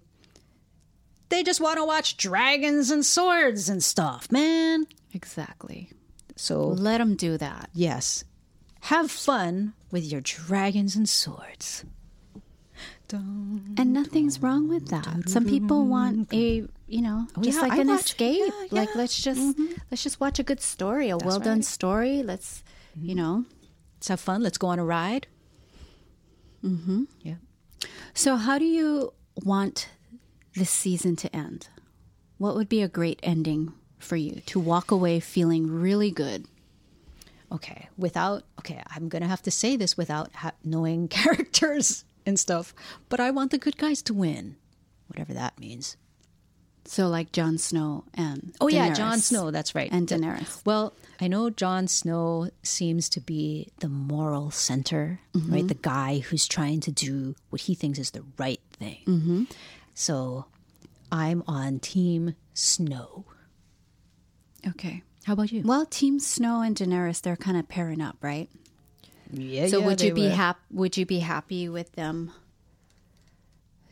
they 1.29 1.43
just 1.43 1.59
want 1.61 1.77
to 1.77 1.85
watch 1.85 2.17
dragons 2.17 2.91
and 2.91 3.05
swords 3.05 3.67
and 3.69 3.83
stuff, 3.83 4.31
man. 4.31 4.85
Exactly. 5.13 5.89
So 6.35 6.67
Let 6.67 6.97
them 6.99 7.15
do 7.15 7.37
that. 7.37 7.69
yes, 7.73 8.23
have 8.81 9.09
fun 9.09 9.73
with 9.91 10.03
your 10.03 10.21
dragons 10.21 10.95
and 10.95 11.07
swords. 11.09 11.83
And 13.11 13.93
nothing's 13.93 14.41
wrong 14.41 14.67
with 14.67 14.89
that. 14.89 15.29
Some 15.29 15.45
people 15.45 15.85
want 15.85 16.33
a, 16.33 16.65
you 16.87 17.01
know, 17.01 17.27
just 17.41 17.59
Oh, 17.59 17.61
yeah, 17.61 17.67
like 17.69 17.71
I 17.79 17.81
an 17.81 17.87
watch- 17.87 18.01
escape. 18.05 18.39
yeah, 18.47 18.51
Like 18.61 18.71
yeah. 18.71 18.85
Mm-hmm. 18.85 18.99
let's 18.99 19.21
just 19.21 19.59
let's 19.91 20.03
just 20.03 20.19
watch 20.19 20.39
a 20.39 20.43
good 20.43 20.59
story, 20.59 21.09
a 21.09 21.17
well 21.17 21.39
done 21.39 21.61
story. 21.61 22.23
Let's, 22.23 22.63
Mm-hmm. 22.97 23.09
you 23.09 23.15
know. 23.15 23.45
Let's 23.97 24.07
have 24.09 24.19
fun. 24.19 24.41
Let's 24.43 24.57
go 24.57 24.67
on 24.67 24.79
a 24.79 24.85
ride. 24.85 25.27
Mm-hmm. 26.65 27.03
Yeah. 27.21 27.35
So, 28.13 28.37
how 28.37 28.57
do 28.57 28.65
you 28.65 29.13
want 29.43 29.89
this 30.55 30.69
season 30.69 31.15
to 31.17 31.35
end? 31.35 31.67
What 32.37 32.55
would 32.55 32.69
be 32.69 32.81
a 32.81 32.87
great 32.87 33.19
ending 33.23 33.73
for 33.99 34.15
you 34.15 34.41
to 34.47 34.59
walk 34.59 34.91
away 34.91 35.19
feeling 35.19 35.69
really 35.69 36.11
good? 36.11 36.45
okay 37.51 37.87
without 37.95 38.43
okay 38.59 38.81
i'm 38.95 39.07
gonna 39.07 39.27
have 39.27 39.41
to 39.41 39.51
say 39.51 39.75
this 39.75 39.95
without 39.95 40.33
ha- 40.33 40.51
knowing 40.63 41.07
characters 41.19 42.03
and 42.25 42.39
stuff 42.39 42.73
but 43.07 43.19
i 43.19 43.29
want 43.29 43.51
the 43.51 43.57
good 43.57 43.77
guys 43.77 44.01
to 44.01 44.13
win 44.13 44.55
whatever 45.07 45.33
that 45.33 45.57
means 45.59 45.95
So 46.87 47.07
like 47.07 47.31
Jon 47.31 47.57
Snow 47.57 48.03
and 48.13 48.53
Oh 48.61 48.67
yeah, 48.67 48.89
Daenerys 48.89 48.95
Jon 48.97 49.19
Snow. 49.19 49.51
That's 49.51 49.73
right. 49.75 49.89
and 49.91 50.07
Daenerys. 50.07 50.63
Well, 50.65 50.93
I 51.19 51.27
know 51.27 51.49
Jon 51.49 51.87
Snow 51.87 52.49
seems 52.63 53.09
to 53.09 53.21
be 53.21 53.71
the 53.79 53.87
moral 53.89 54.51
center, 54.51 55.19
right? 55.33 55.67
The 55.67 55.73
guy 55.73 56.19
who's 56.19 56.47
trying 56.47 56.81
to 56.81 56.91
do 56.91 57.35
what 57.49 57.61
he 57.61 57.73
thinks 57.73 57.97
is 57.99 58.11
the 58.11 58.23
right 58.37 58.59
thing. 58.73 58.99
Mm-hmm. 59.07 59.43
So 59.93 60.45
I'm 61.11 61.43
on 61.47 61.79
Team 61.79 62.35
Snow. 62.53 63.25
Okay. 64.67 65.01
How 65.23 65.33
about 65.33 65.51
you? 65.51 65.63
Well, 65.63 65.85
Team 65.85 66.19
Snow 66.19 66.61
and 66.61 66.75
Daenerys, 66.75 67.21
they're 67.21 67.35
kind 67.37 67.57
of 67.57 67.67
pairing 67.67 68.01
up, 68.01 68.17
right? 68.21 68.49
Yeah. 69.31 69.67
So 69.67 69.81
would 69.81 70.01
you 70.01 70.13
be 70.13 70.27
hap- 70.27 70.59
Would 70.71 70.97
you 70.97 71.05
be 71.05 71.19
happy 71.19 71.67
with 71.69 71.93
them 71.93 72.31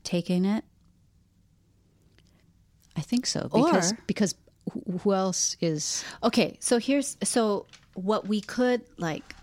taking 0.03 0.45
it? 0.45 0.63
I 2.95 3.01
think 3.01 3.25
so 3.25 3.49
because 3.53 3.91
Or- 3.91 3.97
because 4.07 4.35
who 5.01 5.13
else 5.13 5.57
is 5.59 6.03
Okay, 6.23 6.57
so 6.59 6.79
here's 6.79 7.17
so 7.23 7.65
what 7.95 8.27
we 8.27 8.41
could 8.41 8.81
like 8.97 9.35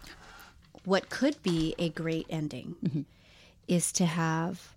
what 0.84 1.10
could 1.10 1.42
be 1.42 1.74
a 1.78 1.90
great 1.90 2.26
ending 2.30 2.76
mm-hmm. 2.82 3.02
is 3.68 3.92
to 3.92 4.06
have 4.06 4.74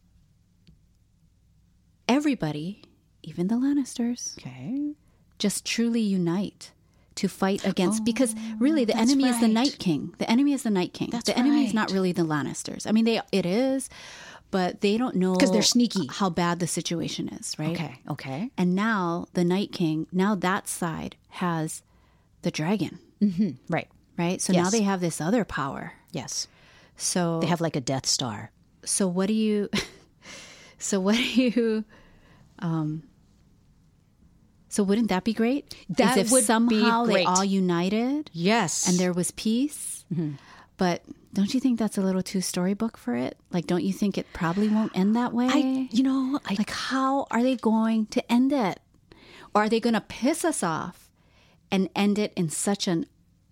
everybody, 2.08 2.84
even 3.22 3.48
the 3.48 3.56
Lannisters, 3.56 4.38
okay? 4.38 4.96
just 5.40 5.66
truly 5.66 6.02
unite 6.02 6.72
to 7.16 7.28
fight 7.28 7.66
against 7.66 8.04
because 8.04 8.34
oh, 8.36 8.56
really 8.60 8.86
the 8.86 8.98
enemy 8.98 9.26
is 9.28 9.40
the. 9.40 9.48
Night 9.48 9.78
King. 9.80 10.14
The 10.18 10.30
enemy 10.30 10.54
is 10.54 10.64
the 10.64 10.72
Night 10.72 10.94
King. 10.94 11.10
That's 11.12 11.26
the 11.26 11.38
enemy 11.38 11.66
is 11.66 11.74
not 11.74 11.92
really 11.92 12.12
the 12.12 12.24
Lannisters. 12.24 12.88
I 12.88 12.92
mean 12.92 13.06
they 13.06 13.22
it 13.32 13.46
is, 13.46 13.90
but 14.54 14.80
they 14.82 14.96
don't 14.98 15.16
know 15.18 15.34
because 15.34 15.52
they're 15.52 15.62
sneaky. 15.76 16.06
how 16.10 16.30
bad 16.30 16.60
the 16.62 16.68
situation 16.68 17.28
is, 17.30 17.58
right? 17.60 17.74
Okay, 17.76 17.94
okay. 18.08 18.52
And 18.58 18.76
now 18.76 19.26
the 19.34 19.44
Night 19.44 19.72
King, 19.74 20.06
now 20.14 20.36
that 20.36 20.68
side 20.70 21.16
has 21.42 21.82
the 22.44 22.52
dragon, 22.52 23.00
Right. 23.68 23.90
right? 24.18 24.40
So 24.42 24.54
now 24.54 24.70
they 24.70 24.84
have 24.84 25.02
this 25.02 25.20
other 25.20 25.44
power. 25.44 25.94
Yes. 26.12 26.48
So 26.96 27.40
They 27.42 27.48
have 27.48 27.62
like 27.62 27.76
a 27.76 27.82
Death 27.82 28.06
Star. 28.06 28.52
so 28.86 29.08
what 29.08 29.28
do 29.28 29.34
you 29.34 29.70
so 30.78 31.00
what 31.00 31.16
do 31.16 31.24
you 31.24 31.84
um 32.60 33.04
so 34.70 34.84
wouldn't 34.84 35.10
that 35.10 35.24
be 35.24 35.34
great? 35.34 35.76
That 35.90 36.18
if 36.18 36.32
would 36.32 36.42
be 36.42 36.46
somehow 36.46 37.06
they 37.06 37.24
all 37.26 37.46
united 37.46 38.30
Yes. 38.34 38.88
and 38.88 38.98
there 39.00 39.14
was 39.14 39.32
peace. 39.32 40.04
But 40.78 41.04
don't 41.34 41.54
you 41.54 41.60
think 41.60 41.80
that's 41.80 41.98
a 41.98 42.02
little 42.02 42.24
too 42.24 42.42
storybook 42.42 42.98
for 42.98 43.16
it? 43.16 43.38
Like 43.52 43.68
don't 43.68 43.84
you 43.84 43.94
think 43.94 44.18
it 44.18 44.28
probably 44.34 44.70
won't 44.70 44.98
end 44.98 45.16
that 45.16 45.34
way? 45.34 45.48
I 45.50 45.88
you 45.92 46.04
know, 46.04 46.40
I 46.46 46.56
like 46.56 46.70
how 46.70 47.28
are 47.32 47.44
they 47.44 47.56
going 47.56 48.08
to 48.08 48.32
end 48.32 48.52
it? 48.52 48.80
Or 49.54 49.64
are 49.64 49.70
they 49.70 49.80
going 49.80 49.94
to 49.94 50.02
piss 50.02 50.44
us 50.44 50.64
off 50.64 51.12
and 51.72 51.90
end 51.96 52.18
it 52.18 52.34
in 52.36 52.50
such 52.50 52.88
an 52.88 53.06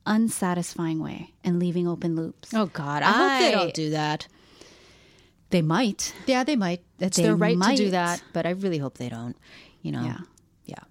unsatisfying 0.05 0.99
way 0.99 1.33
and 1.43 1.59
leaving 1.59 1.87
open 1.87 2.15
loops? 2.15 2.53
Oh 2.53 2.65
God, 2.67 3.03
I, 3.03 3.11
hope 3.11 3.39
they 3.39 3.51
don't 3.51 3.73
do 3.73 3.89
that. 3.91 4.27
They 5.51 5.61
might. 5.61 6.13
Yeah, 6.25 6.43
they 6.43 6.55
might. 6.55 6.81
It's 6.99 7.17
They 7.17 7.23
their 7.23 7.35
right 7.35 7.59
to 7.59 7.75
do 7.75 7.91
that, 7.91 8.23
but 8.33 8.45
I 8.45 8.51
really 8.51 8.77
hope 8.77 8.97
they 8.97 9.09
don't. 9.09 9.37
You 9.81 9.91
know. 9.91 10.03
Yeah. 10.03 10.17
Yeah. 10.65 10.83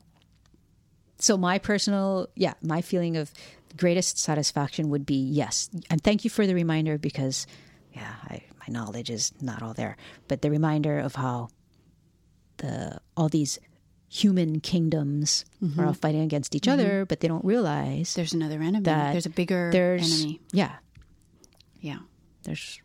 So 1.19 1.37
my 1.37 1.59
personal, 1.59 2.29
yeah, 2.35 2.55
my 2.63 2.83
feeling 2.83 3.17
of 3.17 3.33
greatest 3.77 4.19
satisfaction 4.19 4.91
would 4.91 5.07
be 5.07 5.17
yes, 5.17 5.71
and 5.89 6.03
thank 6.03 6.25
you 6.25 6.31
for 6.31 6.47
the 6.47 6.55
reminder 6.55 6.99
because, 6.99 7.47
yeah, 7.93 8.15
I, 8.25 8.43
my 8.59 8.67
knowledge 8.69 9.11
is 9.11 9.33
not 9.41 9.63
all 9.63 9.75
there, 9.75 9.97
but 10.29 10.43
the 10.43 10.51
reminder 10.51 10.99
of 10.99 11.15
how 11.15 11.49
the 12.59 13.01
all 13.17 13.29
these 13.29 13.59
human 14.09 14.61
kingdoms 14.61 15.45
are 15.63 15.85
all 15.85 15.93
mm-hmm. 15.93 16.01
fighting 16.01 16.23
against 16.23 16.55
each 16.57 16.67
other, 16.67 16.89
mm-hmm. 16.89 17.05
but 17.05 17.21
they 17.21 17.29
don't 17.29 17.45
realize 17.45 18.15
There's 18.15 18.33
another 18.33 18.61
enemy. 18.61 18.83
there's 18.83 19.27
a 19.27 19.31
bigger 19.31 19.71
there's 19.73 20.23
enemy. 20.23 20.41
yeah, 20.53 20.77
Yeah. 21.81 21.99
there's 22.43 22.81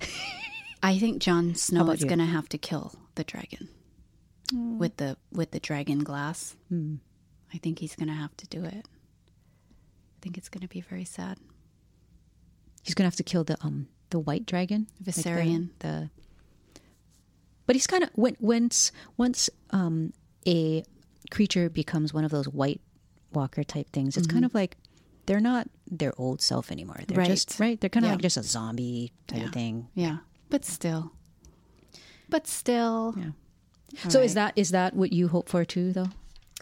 I 0.82 0.98
think 0.98 1.20
Jon 1.20 1.54
Snow 1.54 1.90
is 1.90 2.04
going 2.04 2.20
to 2.20 2.24
have 2.24 2.48
to 2.50 2.58
kill 2.58 2.94
the 3.16 3.24
dragon 3.24 3.68
mm. 4.52 4.78
with 4.78 4.96
the 4.96 5.16
with 5.32 5.50
the 5.50 5.60
dragon 5.60 6.00
glass. 6.00 6.56
Hmm. 6.68 6.96
I 7.52 7.58
think 7.58 7.80
he's 7.80 7.96
going 7.96 8.08
to 8.08 8.14
have 8.14 8.36
to 8.38 8.46
do 8.46 8.64
it. 8.64 8.86
I 10.20 10.22
think 10.22 10.36
it's 10.36 10.48
going 10.50 10.60
to 10.60 10.68
be 10.68 10.80
very 10.82 11.04
sad. 11.04 11.38
he's 12.82 12.94
gonna 12.94 13.06
have 13.06 13.16
to 13.16 13.22
kill 13.22 13.44
the 13.44 13.56
um 13.62 13.88
the 14.10 14.18
white 14.18 14.44
dragon? 14.46 14.86
Like 15.06 15.14
the- 15.16 15.68
the, 15.80 16.10
but 17.66 17.76
he's 17.76 17.86
kind 17.86 18.02
of 18.02 18.10
when 18.14 18.36
once 18.40 18.90
once 19.16 19.48
um 19.70 20.12
a 20.46 20.82
creature 21.30 21.68
becomes 21.70 22.12
one 22.12 22.24
of 22.24 22.30
those 22.30 22.48
white 22.48 22.80
walker 23.32 23.62
type 23.62 23.88
things 23.92 24.16
it's 24.16 24.26
kind 24.26 24.44
of 24.44 24.52
like 24.54 24.76
they're 25.26 25.40
not 25.40 25.68
their 25.90 26.12
old 26.18 26.40
self 26.42 26.72
anymore. 26.72 27.00
They're 27.06 27.18
Right. 27.18 27.28
just 27.28 27.60
right? 27.60 27.80
They're 27.80 27.90
kind 27.90 28.04
of 28.04 28.10
Yeah. 28.10 28.14
like 28.16 28.22
just 28.22 28.36
a 28.36 28.42
zombie 28.42 29.12
type 29.28 29.38
Yeah. 29.40 29.46
of 29.46 29.52
thing. 29.52 29.88
Yeah, 29.94 30.18
but 30.48 30.64
still, 30.64 31.12
but 32.28 32.46
still, 32.46 33.14
Yeah. 33.16 33.30
so 34.10 34.20
is 34.20 34.34
that 34.34 34.52
is 34.56 34.70
that 34.70 34.94
what 34.96 35.12
you 35.12 35.28
hope 35.28 35.48
for 35.48 35.64
too 35.64 35.92
though? 35.92 36.08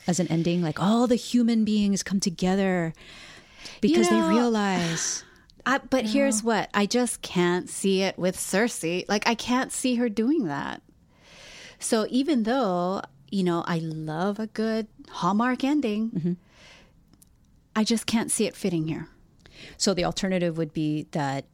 As 0.06 0.20
an 0.20 0.26
ending? 0.28 0.60
Like 0.62 0.80
all 0.80 1.06
the 1.06 1.16
human 1.16 1.64
beings 1.64 2.02
come 2.02 2.20
together 2.20 2.92
because 3.80 4.10
know, 4.10 4.28
they 4.28 4.34
realize 4.34 5.24
I, 5.68 5.78
but 5.78 6.06
here's 6.06 6.42
what 6.42 6.70
I 6.72 6.86
just 6.86 7.20
can't 7.20 7.68
see 7.68 8.02
it 8.02 8.18
with 8.18 8.36
Cersei. 8.36 9.04
Like 9.08 9.28
I 9.28 9.34
can't 9.34 9.70
see 9.70 9.96
her 9.96 10.08
doing 10.08 10.44
that. 10.44 10.82
So 11.78 12.06
even 12.08 12.44
though 12.44 13.02
you 13.30 13.44
know 13.44 13.62
I 13.66 13.78
love 13.78 14.38
a 14.38 14.46
good 14.46 14.86
Hallmark 15.10 15.64
ending, 15.64 16.38
I 17.76 17.84
just 17.84 18.06
can't 18.06 18.30
see 18.30 18.46
it 18.46 18.56
fitting 18.56 18.88
here. 18.88 19.08
So 19.76 19.92
the 19.92 20.04
alternative 20.04 20.56
would 20.56 20.72
be 20.72 21.06
that 21.10 21.44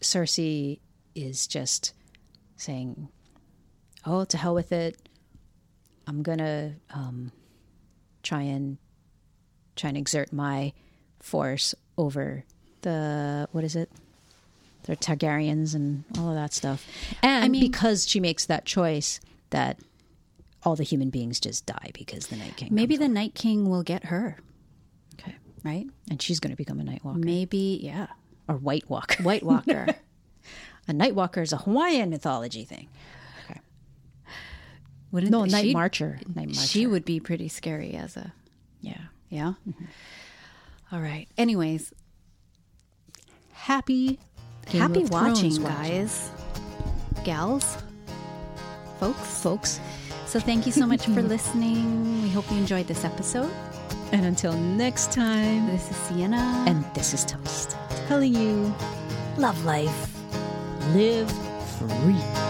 Cersei 0.00 0.78
is 1.14 1.46
just 1.46 1.92
saying, 2.56 3.08
"Oh, 4.06 4.24
to 4.24 4.36
hell 4.36 4.54
with 4.54 4.70
it. 4.70 4.96
I'm 6.06 6.22
gonna 6.22 6.76
um, 6.90 7.32
try 8.22 8.42
and 8.42 8.78
try 9.76 9.88
and 9.88 9.98
exert 9.98 10.32
my 10.32 10.72
force 11.20 11.74
over 11.96 12.44
the 12.82 13.48
what 13.52 13.64
is 13.64 13.76
it? 13.76 13.90
The 14.84 14.96
Targaryens 14.96 15.74
and 15.74 16.04
all 16.18 16.30
of 16.30 16.34
that 16.34 16.52
stuff." 16.54 16.86
And 17.22 17.52
mean- 17.52 17.60
because 17.60 18.08
she 18.08 18.20
makes 18.20 18.46
that 18.46 18.64
choice, 18.64 19.20
that 19.50 19.78
all 20.64 20.76
the 20.76 20.82
human 20.82 21.10
beings 21.10 21.40
just 21.40 21.64
die 21.66 21.90
because 21.94 22.26
the 22.28 22.36
Night 22.36 22.56
King. 22.56 22.68
Maybe 22.72 22.96
the 22.96 23.08
Night 23.08 23.34
King 23.34 23.68
will 23.70 23.82
get 23.82 24.04
her, 24.06 24.38
okay, 25.14 25.34
right? 25.64 25.86
and 26.10 26.20
she's 26.20 26.38
going 26.40 26.50
to 26.50 26.56
become 26.56 26.78
a 26.80 26.84
Night 26.84 27.02
Walker 27.04 27.18
Maybe, 27.18 27.80
yeah. 27.82 28.08
or 28.48 28.56
White 28.56 28.88
Walker. 28.90 29.22
White 29.22 29.42
Walker. 29.42 29.86
A 30.88 30.92
Night 30.92 31.14
Walker 31.14 31.40
is 31.42 31.52
a 31.52 31.58
Hawaiian 31.58 32.10
mythology 32.10 32.64
thing. 32.64 32.88
Okay. 33.48 33.60
Wouldn't 35.12 35.30
No, 35.30 35.44
Night 35.44 35.72
Marcher. 35.72 36.18
Night 36.34 36.46
Marcher. 36.48 36.60
She 36.66 36.86
would 36.86 37.04
be 37.04 37.20
pretty 37.20 37.48
scary 37.48 37.92
as 37.94 38.16
a 38.16 38.32
Yeah. 38.80 38.98
yeah. 39.28 39.52
Mm-hmm. 39.68 39.84
All 40.92 41.00
right. 41.00 41.28
Anyways, 41.38 41.92
Happy. 43.52 44.18
Game 44.70 44.80
happy 44.80 45.04
watching, 45.04 45.62
guys, 45.62 46.30
gals, 47.24 47.76
folks. 48.98 49.42
folks. 49.42 49.80
So 50.26 50.40
thank 50.40 50.64
you 50.66 50.72
so 50.72 50.86
much 50.86 51.04
for 51.04 51.22
listening. 51.36 52.22
We 52.22 52.30
hope 52.30 52.50
you 52.50 52.56
enjoyed 52.56 52.86
this 52.86 53.04
episode. 53.04 53.50
And 54.12 54.24
until 54.24 54.52
next 54.54 55.12
time. 55.12 55.66
This 55.66 55.90
is 55.90 55.96
Siena. 55.96 56.64
And 56.66 56.84
this 56.94 57.14
is 57.14 57.24
Toast 57.24 57.76
telling 58.08 58.34
you 58.34 58.74
love 59.36 59.64
life, 59.64 60.10
live 60.94 61.30
free. 61.78 62.49